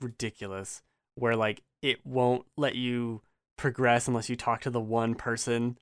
[0.00, 0.82] ridiculous.
[1.14, 3.22] Where like it won't let you
[3.56, 5.78] progress unless you talk to the one person,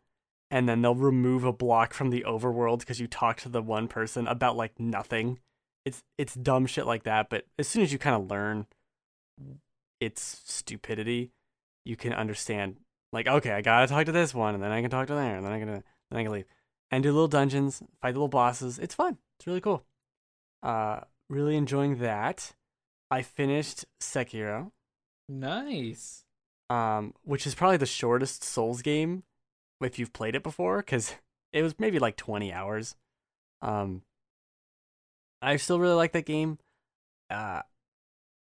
[0.51, 3.89] and then they'll remove a block from the overworld because you talk to the one
[3.89, 5.39] person about like nothing.
[5.87, 7.31] It's it's dumb shit like that.
[7.31, 8.67] But as soon as you kind of learn
[10.01, 11.31] its stupidity,
[11.85, 12.77] you can understand.
[13.13, 15.37] Like okay, I gotta talk to this one, and then I can talk to there,
[15.37, 15.83] and then I can then
[16.13, 16.45] I can leave
[16.91, 18.79] and do little dungeons, fight the little bosses.
[18.79, 19.19] It's fun.
[19.39, 19.85] It's really cool.
[20.63, 22.53] Uh, really enjoying that.
[23.11, 24.73] I finished Sekiro,
[25.29, 26.25] Nice.
[26.71, 29.23] um, which is probably the shortest Souls game
[29.81, 31.15] if you've played it before, because
[31.53, 32.97] it was maybe like 20 hours.
[33.63, 34.03] Um,
[35.43, 36.59] I still really like that game.
[37.31, 37.63] Uh,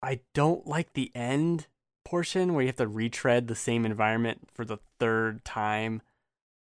[0.01, 1.67] I don't like the end
[2.03, 6.01] portion where you have to retread the same environment for the third time.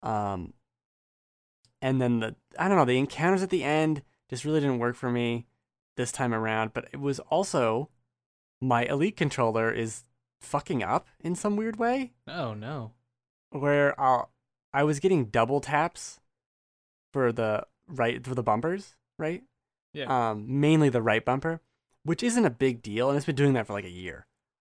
[0.04, 0.54] Um,
[1.82, 4.96] and then the I don't know the encounters at the end just really didn't work
[4.96, 5.48] for me
[5.98, 6.74] this time around.
[6.74, 7.90] But it was also
[8.62, 10.04] my elite controller is
[10.42, 12.92] fucking up in some weird way Oh no.
[13.52, 14.32] where I'll,
[14.74, 16.20] I was getting double taps
[17.12, 19.44] for the right for the bumpers, right?
[19.94, 20.32] Yeah.
[20.32, 21.62] Um, mainly the right bumper,
[22.04, 24.28] which isn't a big deal, and it's been doing that for like a year.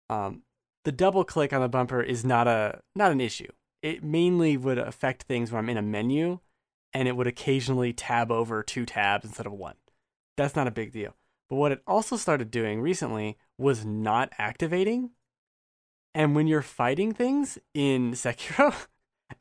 [0.09, 0.43] Um,
[0.83, 3.51] the double click on the bumper is not a not an issue.
[3.81, 6.39] It mainly would affect things when I'm in a menu,
[6.93, 9.75] and it would occasionally tab over two tabs instead of one.
[10.37, 11.15] That's not a big deal.
[11.49, 15.11] But what it also started doing recently was not activating.
[16.13, 18.87] And when you're fighting things in Sekiro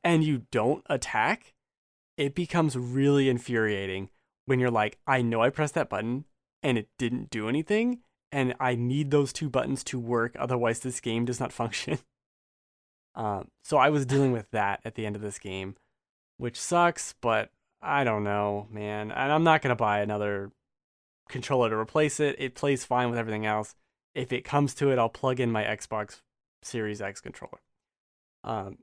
[0.02, 1.54] and you don't attack,
[2.16, 4.10] it becomes really infuriating
[4.50, 6.24] when you're like, I know I pressed that button
[6.60, 8.00] and it didn't do anything,
[8.32, 12.00] and I need those two buttons to work, otherwise, this game does not function.
[13.14, 15.76] Um, so I was dealing with that at the end of this game,
[16.36, 19.12] which sucks, but I don't know, man.
[19.12, 20.50] And I'm not going to buy another
[21.28, 22.34] controller to replace it.
[22.40, 23.76] It plays fine with everything else.
[24.16, 26.22] If it comes to it, I'll plug in my Xbox
[26.62, 27.60] Series X controller.
[28.42, 28.78] Um,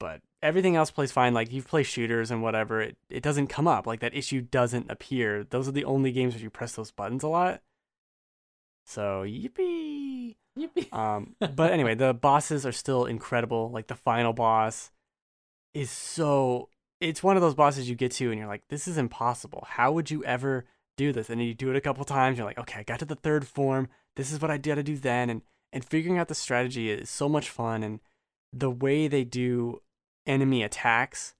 [0.00, 1.34] but everything else plays fine.
[1.34, 3.86] Like you play shooters and whatever, it, it doesn't come up.
[3.86, 5.44] Like that issue doesn't appear.
[5.44, 7.62] Those are the only games where you press those buttons a lot.
[8.84, 10.36] So yippee.
[10.58, 10.92] Yippee.
[10.92, 13.70] Um, but anyway, the bosses are still incredible.
[13.70, 14.90] Like the final boss
[15.74, 16.68] is so.
[16.98, 19.66] It's one of those bosses you get to and you're like, this is impossible.
[19.68, 20.64] How would you ever
[20.96, 21.28] do this?
[21.28, 22.38] And then you do it a couple times.
[22.38, 23.88] You're like, okay, I got to the third form.
[24.14, 25.28] This is what I got to do then.
[25.28, 27.82] And and figuring out the strategy is so much fun.
[27.82, 28.00] And
[28.52, 29.82] the way they do
[30.26, 31.34] enemy attacks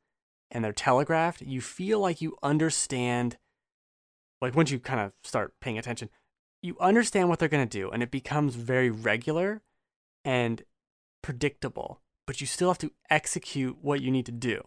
[0.50, 3.36] and they're telegraphed, you feel like you understand
[4.40, 6.10] like once you kind of start paying attention,
[6.62, 9.62] you understand what they're going to do and it becomes very regular
[10.24, 10.62] and
[11.22, 14.62] predictable, but you still have to execute what you need to do.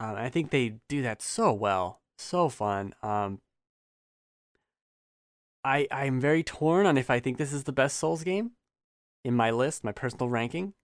[0.00, 2.94] Um, I think they do that so well, so fun.
[3.02, 3.40] Um,
[5.64, 8.52] I I'm very torn on if I think this is the best Souls game
[9.24, 10.74] in my list, my personal ranking.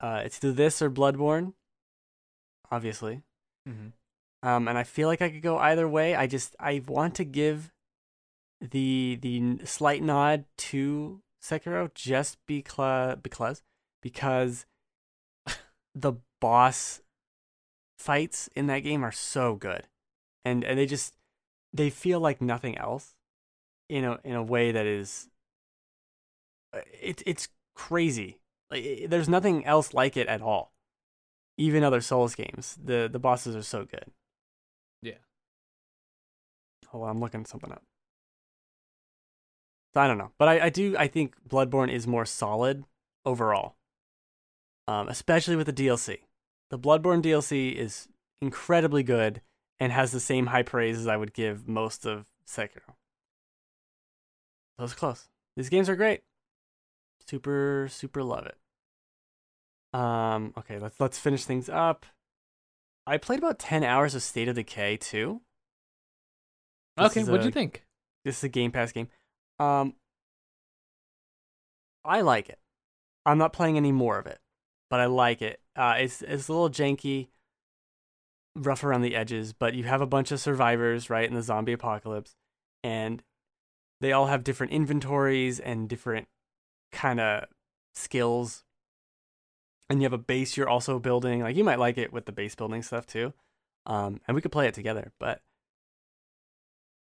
[0.00, 1.54] Uh, it's either this or Bloodborne,
[2.70, 3.22] obviously.
[3.68, 3.88] Mm-hmm.
[4.48, 6.14] Um, and I feel like I could go either way.
[6.14, 7.72] I just I want to give
[8.60, 13.62] the the slight nod to Sekiro just because because
[14.02, 14.66] because
[15.94, 17.00] the boss
[17.98, 19.88] fights in that game are so good,
[20.44, 21.14] and and they just
[21.72, 23.14] they feel like nothing else
[23.88, 25.28] in a in a way that is
[27.00, 28.38] it, it's crazy.
[28.70, 30.72] Like there's nothing else like it at all.
[31.56, 34.10] Even other Souls games, the the bosses are so good.
[35.02, 35.18] Yeah.
[36.88, 37.82] Hold on, I'm looking something up.
[39.94, 42.84] So I don't know, but I, I do I think Bloodborne is more solid
[43.24, 43.76] overall,
[44.86, 46.18] um, especially with the DLC.
[46.70, 48.08] The Bloodborne DLC is
[48.42, 49.40] incredibly good
[49.78, 52.94] and has the same high praise as I would give most of Sekiro.
[54.76, 55.28] That was close.
[55.56, 56.22] These games are great.
[57.28, 58.56] Super, super love it.
[59.98, 62.06] Um, okay, let's let's finish things up.
[63.06, 65.40] I played about ten hours of State of Decay 2.
[66.96, 67.84] This Okay, what'd a- you think?
[68.24, 69.08] This is a Game Pass game.
[69.58, 69.94] Um,
[72.04, 72.58] I like it.
[73.24, 74.40] I'm not playing any more of it,
[74.90, 75.60] but I like it.
[75.74, 77.28] Uh, it's it's a little janky,
[78.54, 81.72] rough around the edges, but you have a bunch of survivors right in the zombie
[81.72, 82.34] apocalypse,
[82.84, 83.22] and
[84.00, 86.28] they all have different inventories and different
[86.96, 87.44] kind of
[87.94, 88.64] skills.
[89.88, 91.42] And you have a base you're also building.
[91.42, 93.32] Like you might like it with the base building stuff too.
[93.86, 95.42] Um, and we could play it together, but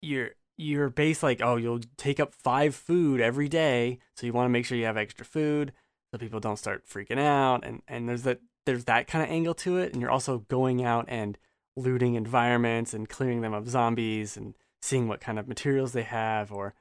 [0.00, 4.44] your your base like oh you'll take up five food every day so you want
[4.44, 5.72] to make sure you have extra food
[6.10, 9.54] so people don't start freaking out and and there's that there's that kind of angle
[9.54, 11.38] to it and you're also going out and
[11.76, 16.52] looting environments and clearing them of zombies and seeing what kind of materials they have
[16.52, 16.74] or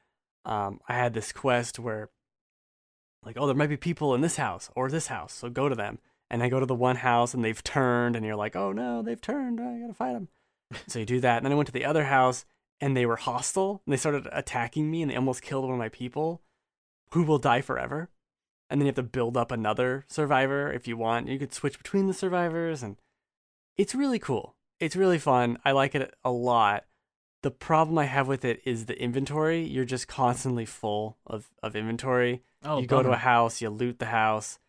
[0.44, 2.10] um, i had this quest where
[3.24, 5.76] like oh there might be people in this house or this house so go to
[5.76, 6.00] them.
[6.30, 9.02] And i go to the one house and they've turned and you're like oh no
[9.02, 10.30] they've turned i gotta fight them
[10.88, 11.38] so you do that.
[11.38, 12.46] And then i went to the other house
[12.82, 15.80] and they were hostile and they started attacking me and they almost killed one of
[15.80, 16.42] my people
[17.12, 18.10] who will die forever.
[18.70, 21.28] And then you have to build up another survivor if you want.
[21.28, 22.96] You could switch between the survivors and
[23.78, 24.56] it's really cool.
[24.80, 25.60] It's really fun.
[25.64, 26.86] I like it a lot
[27.44, 31.76] the problem i have with it is the inventory you're just constantly full of, of
[31.76, 34.60] inventory Oh, you go to a house, you loot the house.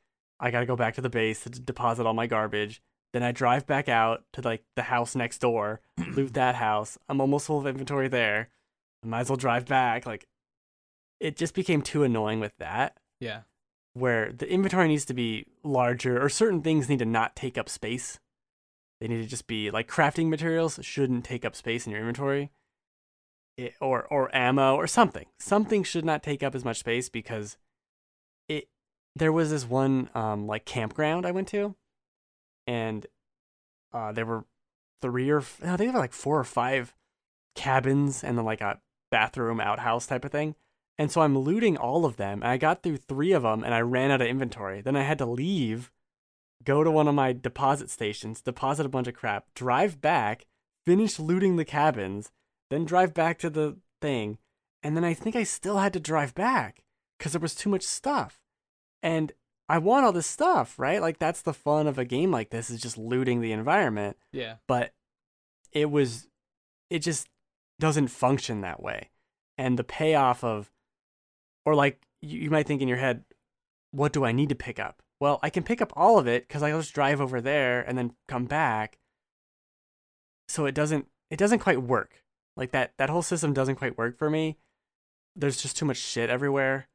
[0.40, 2.82] I gotta go back to the base to deposit all my garbage.
[3.12, 5.80] Then I drive back out to like the house next door,
[6.14, 6.98] loot that house.
[7.08, 8.48] I'm almost full of inventory there.
[9.04, 10.06] I might as well drive back.
[10.06, 10.26] Like,
[11.20, 12.96] it just became too annoying with that.
[13.20, 13.42] Yeah.
[13.92, 17.68] Where the inventory needs to be larger, or certain things need to not take up
[17.68, 18.18] space.
[19.00, 22.50] They need to just be like crafting materials shouldn't take up space in your inventory.
[23.56, 25.26] It, or or ammo or something.
[25.38, 27.58] Something should not take up as much space because
[28.48, 28.68] it
[29.14, 31.74] there was this one um like campground I went to
[32.66, 33.06] and
[33.92, 34.46] uh there were
[35.02, 36.94] three or I think there were like four or five
[37.54, 38.80] cabins and then like a
[39.10, 40.54] bathroom outhouse type of thing.
[40.98, 43.74] And so I'm looting all of them and I got through 3 of them and
[43.74, 44.80] I ran out of inventory.
[44.80, 45.90] Then I had to leave,
[46.64, 50.46] go to one of my deposit stations, deposit a bunch of crap, drive back,
[50.84, 52.30] finish looting the cabins,
[52.72, 54.38] then drive back to the thing.
[54.82, 56.82] And then I think I still had to drive back
[57.18, 58.40] because there was too much stuff.
[59.02, 59.32] And
[59.68, 61.00] I want all this stuff, right?
[61.00, 64.56] Like that's the fun of a game like this is just looting the environment, Yeah.
[64.66, 64.92] but
[65.70, 66.28] it was
[66.90, 67.28] it just
[67.78, 69.10] doesn't function that way.
[69.56, 70.70] And the payoff of
[71.64, 73.24] or like you, you might think in your head,
[73.92, 75.02] what do I need to pick up?
[75.20, 77.96] Well, I can pick up all of it cuz I'll just drive over there and
[77.96, 78.98] then come back.
[80.48, 82.21] So it doesn't it doesn't quite work.
[82.56, 84.58] Like that that whole system doesn't quite work for me.
[85.34, 86.88] There's just too much shit everywhere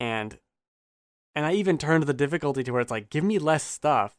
[0.00, 0.38] and
[1.34, 4.16] and I even turned the difficulty to where it's like give me less stuff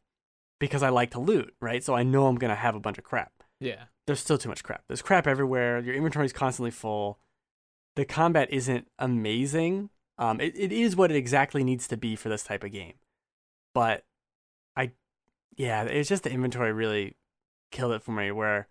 [0.60, 1.84] because I like to loot, right?
[1.84, 3.44] So I know I'm going to have a bunch of crap.
[3.60, 3.84] Yeah.
[4.08, 4.84] There's still too much crap.
[4.88, 5.80] There's crap everywhere.
[5.80, 7.20] Your inventory is constantly full.
[7.96, 9.90] The combat isn't amazing.
[10.18, 12.94] Um, it, it is what it exactly needs to be for this type of game.
[13.74, 14.06] But
[14.76, 14.92] I,
[15.56, 17.18] yeah, it's just the inventory really
[17.72, 18.32] killed it for me.
[18.32, 18.68] Where,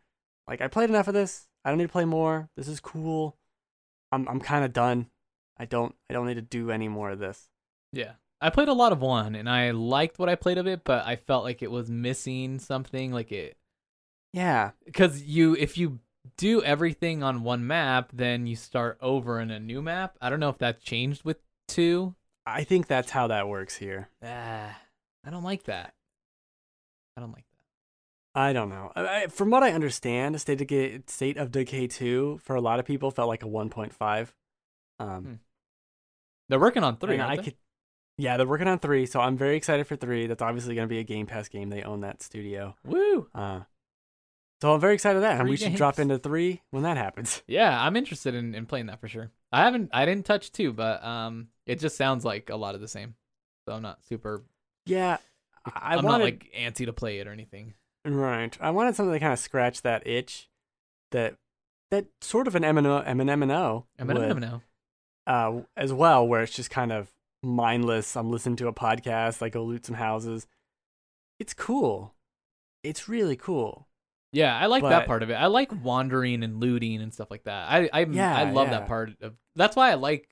[0.48, 1.48] like, I played enough of this.
[1.64, 2.48] I don't need to play more.
[2.56, 3.36] This is cool.
[4.10, 5.06] I'm I'm kind of done.
[5.58, 7.48] I don't I don't need to do any more of this.
[7.92, 8.12] Yeah.
[8.40, 11.06] I played a lot of one and I liked what I played of it, but
[11.06, 13.12] I felt like it was missing something.
[13.12, 13.56] Like it
[14.32, 14.72] Yeah.
[14.84, 16.00] because you if you
[16.36, 20.16] do everything on one map, then you start over in a new map.
[20.20, 21.38] I don't know if that changed with
[21.68, 22.14] two.
[22.46, 24.08] I think that's how that works here.
[24.24, 24.76] Ah,
[25.24, 25.94] I don't like that.
[27.16, 27.51] I don't like that.
[28.34, 28.92] I don't know.
[28.96, 32.78] I, from what I understand, State of, Decay, State of Decay 2 for a lot
[32.78, 34.32] of people felt like a 1.5.
[34.98, 35.34] Um, Hmm.
[36.48, 37.18] They're working on three.
[37.18, 37.42] I they?
[37.44, 37.54] could,
[38.18, 40.26] yeah, they're working on three, so I'm very excited for three.
[40.26, 41.70] That's obviously going to be a Game Pass game.
[41.70, 42.76] They own that studio.
[42.84, 43.26] Woo!
[43.34, 43.60] Uh,
[44.60, 46.96] so I'm very excited for that, and Three we should drop into three when that
[46.96, 47.42] happens.
[47.48, 49.30] Yeah, I'm interested in, in playing that for sure.
[49.50, 52.80] I haven't, I didn't touch two, but um, it just sounds like a lot of
[52.80, 53.14] the same.
[53.66, 54.44] So I'm not super.
[54.84, 55.16] Yeah,
[55.64, 57.74] I, I'm wanted not like antsy to play it or anything.
[58.04, 58.56] Right.
[58.60, 60.48] I wanted something to kind of scratch that itch,
[61.10, 61.36] that
[61.90, 64.40] that sort of an M and M and M O, I mean, I would, don't
[64.40, 64.62] know.
[65.26, 68.16] uh, as well, where it's just kind of mindless.
[68.16, 70.46] I'm listening to a podcast, I go loot some houses.
[71.38, 72.14] It's cool.
[72.82, 73.88] It's really cool.
[74.32, 75.34] Yeah, I like But- that part of it.
[75.34, 77.70] I like wandering and looting and stuff like that.
[77.70, 78.78] I I Yeah, I love yeah.
[78.80, 79.34] that part of.
[79.56, 80.28] That's why I like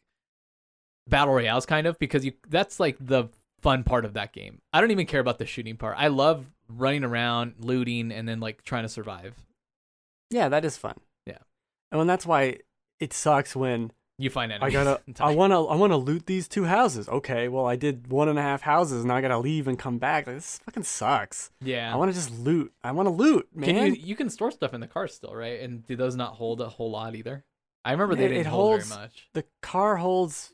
[1.06, 3.28] battle royales kind of because you that's like the
[3.62, 4.60] fun part of that game.
[4.72, 5.96] I don't even care about the shooting part.
[5.98, 9.34] I love running around, looting, and then like trying to survive.
[10.30, 10.96] Yeah, that is fun.
[11.26, 11.38] Yeah.
[11.92, 12.58] and that's why
[13.00, 15.00] it sucks when You find I gotta.
[15.20, 15.64] I wanna.
[15.64, 17.08] I wanna loot these two houses.
[17.08, 19.98] Okay, well I did one and a half houses, and I gotta leave and come
[19.98, 20.26] back.
[20.26, 21.50] Like, this fucking sucks.
[21.62, 21.92] Yeah.
[21.92, 22.72] I wanna just loot.
[22.84, 23.68] I wanna loot, man.
[23.74, 25.60] Can you you can store stuff in the car still, right?
[25.60, 27.44] And do those not hold a whole lot either?
[27.84, 29.28] I remember they didn't it hold very much.
[29.32, 30.52] the car holds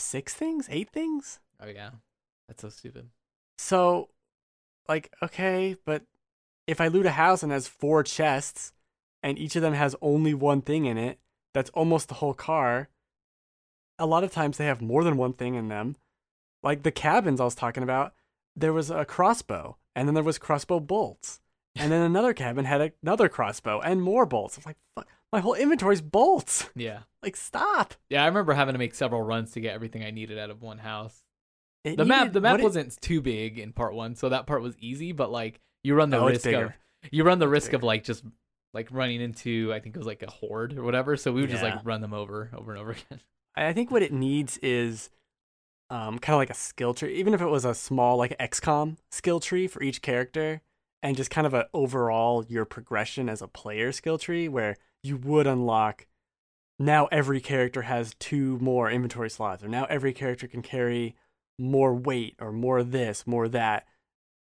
[0.00, 1.40] six things, eight things.
[1.60, 1.90] Oh yeah,
[2.48, 3.10] that's so stupid.
[3.58, 4.08] So,
[4.88, 6.02] like, okay, but
[6.66, 8.72] if I loot a house and has four chests,
[9.22, 11.18] and each of them has only one thing in it,
[11.52, 12.88] that's almost the whole car.
[13.98, 15.96] A lot of times they have more than one thing in them.
[16.62, 18.14] Like the cabins I was talking about,
[18.56, 21.40] there was a crossbow, and then there was crossbow bolts,
[21.76, 24.56] and then another cabin had another crossbow and more bolts.
[24.56, 26.68] I'm like, fuck, my whole inventory's bolts.
[26.74, 27.94] Yeah, Like, stop.
[28.08, 28.22] yeah.
[28.22, 30.78] I remember having to make several runs to get everything I needed out of one
[30.78, 31.22] house.
[31.84, 34.76] It The map the map wasn't too big in part one, so that part was
[34.78, 35.12] easy.
[35.12, 36.72] But like you run the Oh, risk of
[37.10, 38.22] you run the risk of like just
[38.74, 41.16] like running into I think it was like a horde or whatever.
[41.16, 43.20] So we would just like run them over over and over again.
[43.56, 45.08] I I think what it needs is
[45.88, 48.96] um, kind of like a skill tree, even if it was a small like XCOM
[49.10, 50.60] skill tree for each character,
[51.02, 55.16] and just kind of a overall your progression as a player skill tree where you
[55.16, 56.06] would unlock.
[56.78, 61.16] Now every character has two more inventory slots, or now every character can carry
[61.58, 63.86] more weight or more this, more that.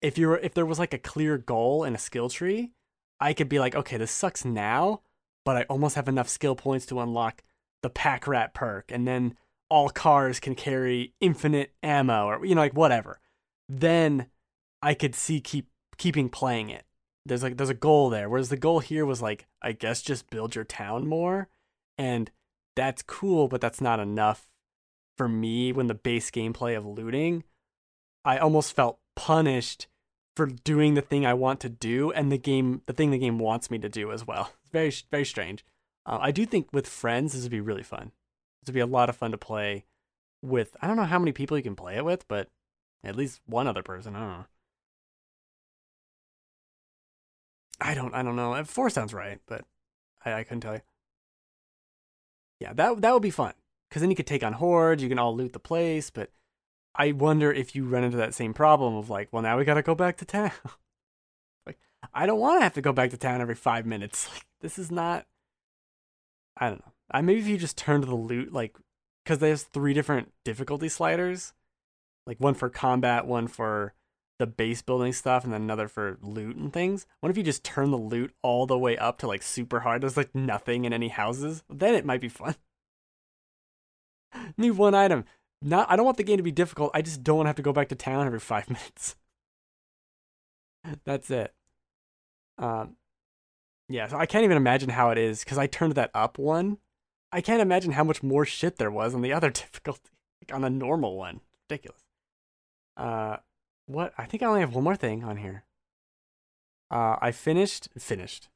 [0.02, 2.72] If you're if there was like a clear goal and a skill tree,
[3.20, 5.02] I could be like, okay, this sucks now,
[5.46, 7.44] but I almost have enough skill points to unlock
[7.86, 9.38] the pack rat perk and then
[9.70, 13.20] all cars can carry infinite ammo or you know like whatever
[13.70, 14.26] then
[14.82, 16.84] i could see keep keeping playing it
[17.26, 20.30] there's like there's a goal there whereas the goal here was like i guess just
[20.30, 21.48] build your town more
[21.98, 22.32] and
[22.76, 24.48] that's cool but that's not enough
[25.18, 27.44] for me when the base gameplay of looting
[28.24, 29.88] i almost felt punished
[30.36, 33.40] for doing the thing i want to do and the game the thing the game
[33.40, 35.64] wants me to do as well it's very very strange
[36.06, 38.12] uh, I do think with friends, this would be really fun.
[38.62, 39.86] This would be a lot of fun to play
[40.42, 40.76] with.
[40.82, 42.50] I don't know how many people you can play it with, but
[43.04, 44.16] at least one other person.
[44.16, 44.46] I don't know.
[47.80, 48.14] I don't.
[48.14, 48.54] I don't know.
[48.54, 49.66] Uh, Four sounds right, but
[50.24, 50.82] I, I couldn't tell you.
[52.60, 53.54] Yeah, that that would be fun
[53.90, 55.04] because then you could take on hordes.
[55.04, 56.32] You can all loot the place, but
[56.96, 59.76] I wonder if you run into that same problem of like, well, now we got
[59.76, 60.52] to go back to town.
[61.66, 61.78] like,
[62.14, 64.30] I don't want to have to go back to town every five minutes.
[64.34, 65.28] Like, this is not.
[66.58, 66.94] I don't know.
[67.12, 68.76] I maybe if you just turn to the loot, like,
[69.24, 71.54] because there's three different difficulty sliders,
[72.26, 73.94] like one for combat, one for
[74.38, 77.06] the base building stuff, and then another for loot and things.
[77.20, 80.02] What if you just turn the loot all the way up to like super hard?
[80.02, 81.64] There's like nothing in any houses.
[81.70, 82.56] Then it might be fun.
[84.58, 85.26] Need one item.
[85.62, 85.90] Not.
[85.90, 86.92] I don't want the game to be difficult.
[86.94, 89.16] I just don't want to have to go back to town every five minutes.
[91.04, 91.54] That's it.
[92.58, 92.96] Um,
[93.90, 96.78] yeah, so I can't even imagine how it is because I turned that up one.
[97.32, 100.12] I can't imagine how much more shit there was on the other difficulty,
[100.42, 101.42] like on the normal one.
[101.70, 102.02] Ridiculous.
[102.96, 103.38] Uh,
[103.88, 104.14] what?
[104.18, 105.64] I think I only have one more thing on here.
[106.92, 107.90] Uh, I finished.
[107.98, 108.50] Finished.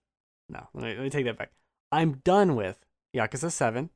[0.49, 1.51] No, let me, let me take that back.
[1.91, 3.89] I'm done with Yakuza 7.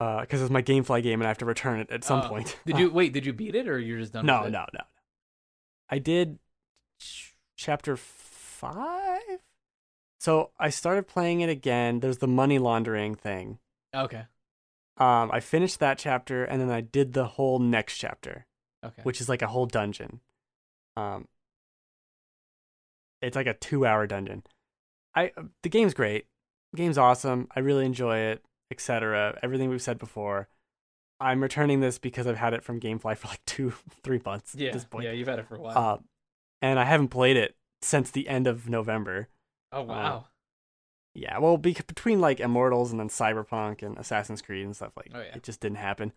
[0.00, 2.28] Uh, because it's my GameFly game and I have to return it at some Oh.
[2.28, 2.56] point.
[2.66, 3.12] Did you wait?
[3.12, 4.26] Did you beat it or you're just done?
[4.26, 4.52] no, with it?
[4.52, 4.84] no, no, no.
[5.88, 6.38] I did
[7.00, 9.20] ch- chapter five.
[10.18, 12.00] So I started playing it again.
[12.00, 13.58] There's the money laundering thing.
[13.94, 14.24] Okay.
[14.96, 18.46] Um, I finished that chapter and then I did the whole next chapter,
[18.84, 19.02] Okay.
[19.02, 20.20] which is like a whole dungeon.
[20.96, 21.28] Um,
[23.20, 24.42] It's like a two hour dungeon.
[25.14, 26.26] I the game's great.
[26.72, 27.48] The game's awesome.
[27.54, 29.38] I really enjoy it, etc.
[29.42, 30.48] Everything we've said before.
[31.20, 34.68] I'm returning this because I've had it from GameFly for like two, three months Yeah,
[34.68, 35.04] at this point.
[35.04, 35.78] yeah, you've had it for a while.
[35.78, 35.98] Uh,
[36.60, 39.28] and I haven't played it since the end of November.
[39.70, 40.26] oh wow.
[41.14, 45.10] Yeah, well, be- between like Immortals and then Cyberpunk and Assassin's Creed and stuff like,
[45.14, 45.36] Oh, yeah.
[45.36, 46.12] it just didn't happen.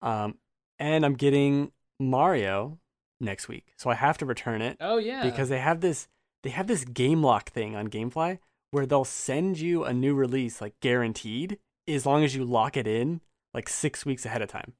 [0.00, 0.38] Um,
[0.78, 1.70] and I'm getting
[2.00, 2.78] Mario
[3.20, 5.24] next week, so I have to return it oh yeah.
[5.24, 6.08] because they have this
[6.42, 8.38] they have this game lock thing on GameFly
[8.70, 12.86] where they'll send you a new release like guaranteed as long as you lock it
[12.86, 13.20] in
[13.54, 14.74] like six weeks ahead of time.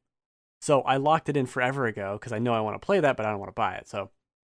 [0.61, 3.17] So I locked it in forever ago because I know I want to play that,
[3.17, 3.89] but I don't want to buy it.
[3.89, 4.11] So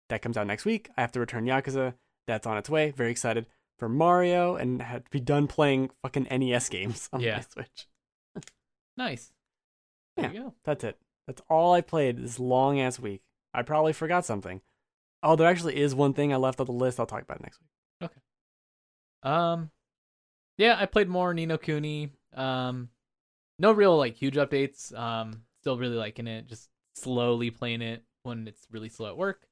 [0.09, 0.89] that comes out next week.
[0.97, 1.95] I have to return Yakuza.
[2.27, 2.91] That's on its way.
[2.91, 3.47] Very excited
[3.79, 7.37] for Mario and have to be done playing fucking NES games on Yeah.
[7.37, 7.87] my Switch.
[8.97, 9.33] nice.
[10.17, 10.55] There you go.
[10.65, 10.99] That's it.
[11.29, 13.21] That's all I played this long ass week.
[13.53, 14.63] I probably forgot something.
[15.23, 16.99] Oh, there actually is one thing I left on the list.
[16.99, 18.11] I'll talk about it next week.
[18.11, 18.21] Okay.
[19.23, 19.71] Um,
[20.57, 22.13] yeah, I played more Ni no Kuni.
[22.35, 22.89] Um,
[23.59, 24.97] no real like huge updates.
[24.99, 26.47] Um, still really liking it.
[26.47, 29.47] Just slowly playing it when it's really slow at work.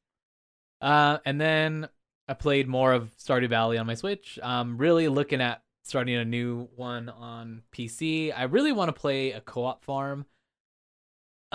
[0.80, 1.88] Uh, and then
[2.26, 4.38] I played more of Stardew Valley on my Switch.
[4.42, 8.32] Um, really looking at starting a new one on PC.
[8.34, 10.24] I really want to play a co-op farm.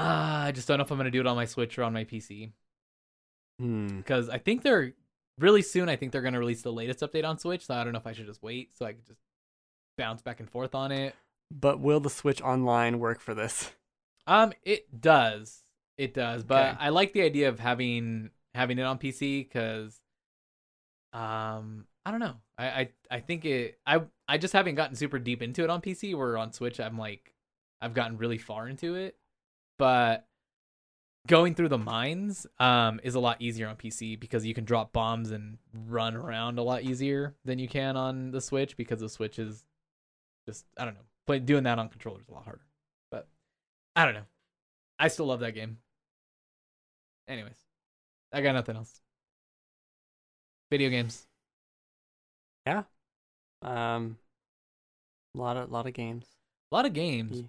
[0.03, 1.93] Uh, I just don't know if I'm gonna do it on my Switch or on
[1.93, 2.53] my PC
[3.59, 4.01] Hmm.
[4.01, 4.93] because I think they're
[5.37, 5.89] really soon.
[5.89, 7.65] I think they're gonna release the latest update on Switch.
[7.65, 9.19] So I don't know if I should just wait so I could just
[9.97, 11.15] bounce back and forth on it.
[11.51, 13.71] But will the Switch Online work for this?
[14.27, 15.63] Um, it does,
[15.97, 16.77] it does, but Okay.
[16.79, 20.01] I like the idea of having having it on PC because,
[21.13, 22.35] um, I don't know.
[22.57, 23.79] I, I I think it.
[23.85, 26.15] I I just haven't gotten super deep into it on PC.
[26.15, 27.33] Where on Switch, I'm like,
[27.81, 29.15] I've gotten really far into it,
[29.81, 30.27] but
[31.27, 34.93] going through the mines um is a lot easier on PC because you can drop
[34.93, 39.09] bombs and run around a lot easier than you can on the Switch because the
[39.09, 39.63] Switch is
[40.47, 41.01] just I don't know.
[41.25, 42.61] Play doing that on controller is a lot harder.
[43.09, 43.27] But
[43.95, 44.27] I don't know.
[44.99, 45.79] I still love that game.
[47.27, 47.57] Anyways,
[48.31, 49.01] I got nothing else.
[50.69, 51.25] Video games.
[52.67, 52.83] Yeah.
[53.63, 54.17] Um,
[55.33, 56.27] a lot of lot of games.
[56.71, 57.45] A lot of games.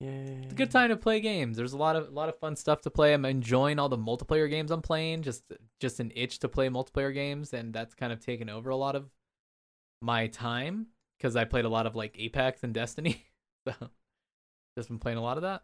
[0.00, 0.42] Ye- Yeah.
[0.44, 1.56] It's a good time to play games.
[1.56, 3.12] There's a lot of a lot of fun stuff to play.
[3.14, 5.22] I'm enjoying all the multiplayer games I'm playing.
[5.22, 5.44] Just
[5.80, 8.94] just an itch to play multiplayer games, and that's kind of taken over a lot
[8.96, 9.10] of
[10.00, 10.88] my time
[11.18, 13.26] because I played a lot of like Apex and Destiny.
[13.68, 13.74] so
[14.76, 15.62] just been playing a lot of that.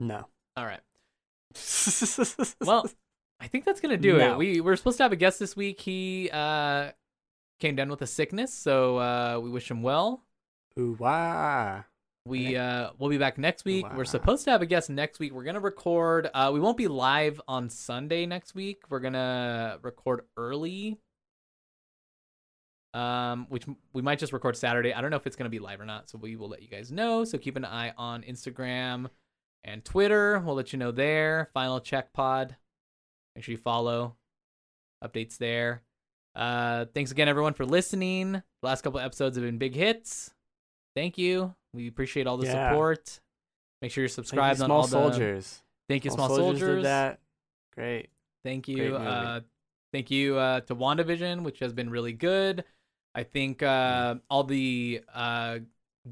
[0.00, 0.26] No.
[0.56, 0.80] All right.
[2.60, 2.88] Well,
[3.40, 4.32] I think that's gonna do No.
[4.34, 4.38] it.
[4.38, 5.80] We we're supposed to have a guest this week.
[5.80, 6.92] He uh
[7.64, 10.22] came down with a sickness, so uh we wish him well.
[10.78, 11.82] ooh wah.
[12.26, 13.84] We uh we'll be back next week.
[13.86, 13.94] Wow.
[13.96, 15.32] We're supposed to have a guest next week.
[15.32, 16.28] We're gonna record.
[16.34, 18.82] Uh, we won't be live on Sunday next week.
[18.90, 20.98] We're gonna record early.
[22.92, 23.64] Um, which
[23.94, 24.92] we might just record Saturday.
[24.92, 26.68] I don't know if it's gonna be live or not, so we will let you
[26.68, 27.24] guys know.
[27.24, 29.08] So keep an eye on Instagram
[29.64, 30.38] and Twitter.
[30.44, 31.48] We'll let you know there.
[31.54, 32.56] Final check pod.
[33.34, 34.16] Make sure you follow.
[35.02, 35.82] Updates there.
[36.34, 38.32] Uh, thanks again, everyone, for listening.
[38.32, 40.32] The last couple episodes have been big hits.
[40.96, 41.54] Thank you.
[41.72, 42.70] We appreciate all the Yeah.
[42.70, 43.20] support.
[43.82, 44.88] Make sure you're Thank you, subscribed on small all the.
[44.88, 45.62] soldiers.
[45.88, 46.76] Thank you, small, soldiers.
[46.76, 47.20] did that.
[47.74, 48.10] Great.
[48.44, 48.76] Thank you.
[48.92, 48.94] movie.
[49.06, 49.40] Uh,
[49.92, 52.64] thank you uh, to WandaVision, which has been really good.
[53.14, 55.58] I think uh, all the uh,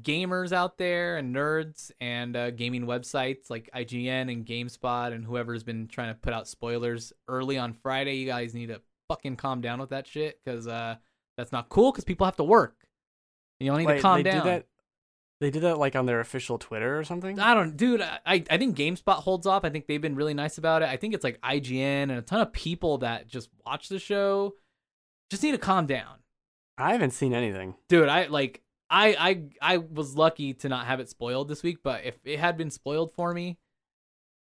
[0.01, 5.63] gamers out there and nerds and uh, gaming websites like IGN and GameSpot and whoever's
[5.63, 8.81] been trying to put out spoilers early on Friday, you guys need to
[9.13, 10.95] fucking calm down with that shit because uh,
[11.37, 12.75] that's not cool because people have to work.
[13.59, 14.43] You all need Wait, to calm they down.
[14.43, 14.65] did that.
[15.39, 17.39] They did that like on their official Twitter or something.
[17.39, 18.01] I don't, dude.
[18.01, 19.63] I I think GameSpot holds off.
[19.65, 20.89] I think they've been really nice about it.
[20.89, 24.53] I think it's like IGN and a ton of people that just watch the show
[25.29, 26.19] just need to calm down,
[26.77, 27.75] I haven't seen anything.
[27.89, 28.07] dude.
[28.09, 29.15] I like I
[29.61, 32.57] I I was lucky to not have it spoiled this week, but if it had
[32.57, 33.57] been spoiled for me,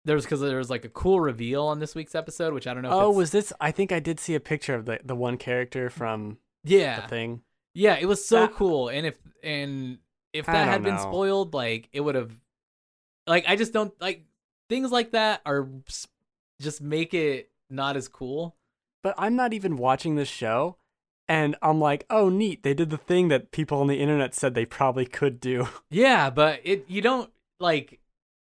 [0.10, 2.84] there's because there was like a cool reveal on this week's episode, which I don't
[2.84, 2.90] know.
[2.90, 3.54] If Oh, was this?
[3.62, 7.08] I think I did see a picture of the the one character from yeah the
[7.08, 7.42] thing.
[7.76, 8.90] Yeah, it was so That- cool.
[8.90, 10.00] And if and
[10.34, 12.32] if that had been spoiled, like it would have
[13.28, 14.26] like I just don't like
[14.68, 15.68] things like that are
[16.60, 18.56] just make it not as cool.
[19.04, 20.76] But I'm not even watching this show,
[21.28, 22.64] and I'm like, oh, neat.
[22.64, 25.68] They did the thing that people on the internet said they probably could do.
[25.90, 28.00] Yeah, but it you don't like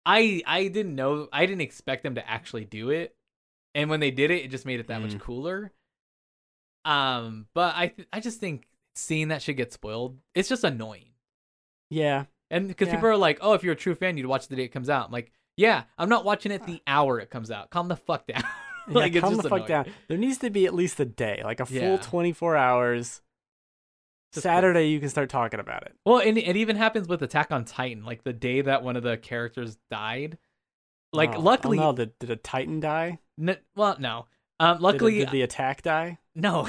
[0.07, 3.15] I I didn't know I didn't expect them to actually do it.
[3.75, 5.21] And when they did it, it just made it that much Mm.
[5.21, 5.73] cooler.
[6.85, 11.11] Um, but I th- I just think seeing that shit get spoiled, it's just annoying.
[11.91, 12.27] Yeah.
[12.51, 12.95] And because Yeah.
[12.95, 14.89] people are like, oh, if you're a true fan, you'd watch the day it comes
[14.89, 15.07] out.
[15.07, 17.71] I'm like, Yeah, I'm not watching it the hour it comes out.
[17.71, 18.43] Calm the fuck down.
[18.89, 19.85] Yeah, like it's calm just the fuck annoying.
[19.85, 19.95] down.
[20.07, 21.97] There needs to be at least a day, like a full Yeah.
[21.97, 23.21] 24 hours.
[24.37, 25.95] Just Saturday, you can start talking about it.
[26.05, 28.05] Well, and it even happens with Attack on Titan.
[28.05, 30.39] Like the day that one of the characters died.
[31.13, 33.19] Like Oh, luckily, oh no, did, did a Titan die?
[33.41, 34.27] n- well, no.
[34.61, 36.19] Um, Did- luckily, did, the attack die?
[36.35, 36.69] No,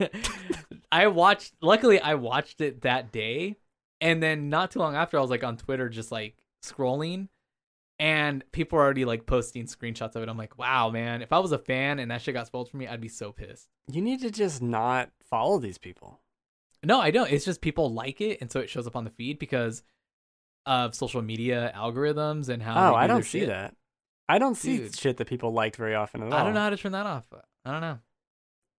[0.92, 1.54] I watched.
[1.60, 3.56] Luckily, I watched it that day,
[4.00, 7.28] and then not too long after, I was like on Twitter, just like scrolling,
[7.98, 10.28] and people were already like posting screenshots of it.
[10.28, 11.22] I'm like, wow, man!
[11.22, 13.30] If I was a fan and that shit got spoiled for me, I'd be so
[13.32, 13.68] pissed.
[13.90, 16.18] You need to just not follow these people.
[16.84, 17.30] No, I don't.
[17.30, 19.82] It's just people like it, and so it shows up on the feed because
[20.66, 22.74] of social media algorithms and how.
[22.90, 23.48] Oh, they I do don't see shit.
[23.48, 23.74] that.
[24.28, 24.96] I don't see Dude.
[24.96, 26.34] shit that people liked very often at all.
[26.38, 27.26] I don't know how to turn that off.
[27.64, 27.98] I don't know.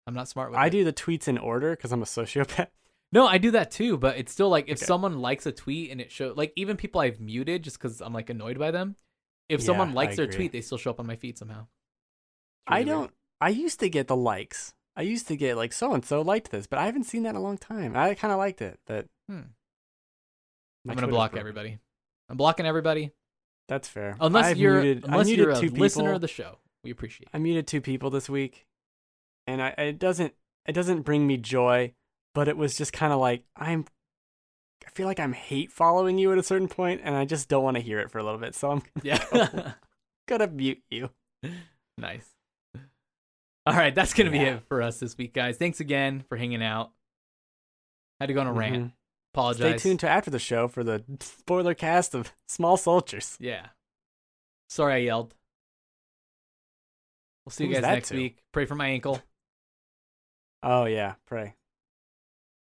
[0.07, 0.71] I'm not smart with I it.
[0.71, 2.67] do the tweets in order because I'm a sociopath.
[3.11, 4.85] No, I do that too, but it's still like if Okay.
[4.85, 8.11] someone likes a tweet and it shows like even people I've muted just because I'm
[8.13, 8.95] like annoyed by them.
[9.49, 10.35] If Yeah, someone I likes their agree.
[10.35, 11.61] tweet, they still show up on my feed somehow.
[11.61, 13.11] It's I don't.
[13.39, 14.73] I used to get the likes.
[14.95, 17.31] I used to get like so and so liked this, but I haven't seen that
[17.31, 17.95] in a long time.
[17.95, 19.41] I kind of liked it, but Hmm.
[20.87, 21.79] I'm gonna block everybody.
[22.29, 23.11] I'm blocking everybody
[23.67, 24.17] That's fair.
[24.19, 26.15] unless I've you're muted, unless muted you're a two listener people.
[26.15, 26.57] of the show.
[26.83, 27.29] We appreciate.
[27.33, 28.67] I muted two people this week,
[29.47, 30.33] and I it doesn't
[30.65, 31.93] it doesn't bring me joy,
[32.33, 33.85] but it was just kind of like I'm.
[34.85, 37.63] I feel like I'm hate following you at a certain point, and I just don't
[37.63, 38.53] want to hear it for a little bit.
[38.53, 38.81] So I'm.
[39.01, 39.23] Yeah.
[40.27, 41.09] gonna mute you.
[41.97, 42.32] nice.
[43.65, 45.57] All right, that's gonna be it for us this week, guys.
[45.57, 46.91] Thanks again for hanging out.
[48.19, 48.75] Had to go on a rant.
[48.75, 48.93] Mhm.
[49.33, 49.79] Apologize.
[49.81, 53.37] Stay tuned to after the show for the spoiler cast of Small Soldiers.
[53.39, 53.67] Yeah.
[54.69, 55.33] Sorry I yelled.
[57.45, 58.15] We'll see you guys next to?
[58.15, 58.37] week.
[58.51, 59.21] Pray for my ankle.
[60.65, 61.55] Oh yeah, pray.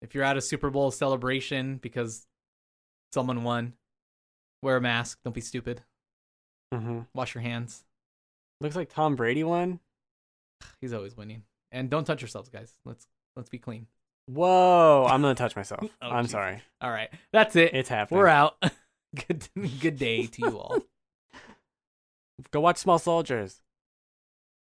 [0.01, 2.27] If you're at a Super Bowl celebration because
[3.13, 3.75] someone won,
[4.61, 5.19] wear a mask.
[5.23, 5.83] Don't be stupid.
[6.73, 7.03] Mm-hmm.
[7.13, 7.85] Wash your hands.
[8.59, 9.79] Looks like Tom Brady won.
[10.81, 11.43] He's always winning.
[11.71, 12.73] And don't touch yourselves, guys.
[12.85, 13.87] Let's let's be clean.
[14.27, 15.83] Whoa, I'm gonna touch myself.
[16.01, 16.31] oh, I'm geez.
[16.31, 16.61] sorry.
[16.81, 17.73] All right, that's it.
[17.73, 18.19] It's happening.
[18.19, 18.55] We're out.
[19.27, 19.47] good
[19.79, 20.79] good day to you all.
[22.51, 23.61] Go watch Small Soldiers.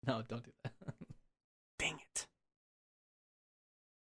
[0.05, 0.73] No, don't do that.
[1.79, 2.27] Dang it.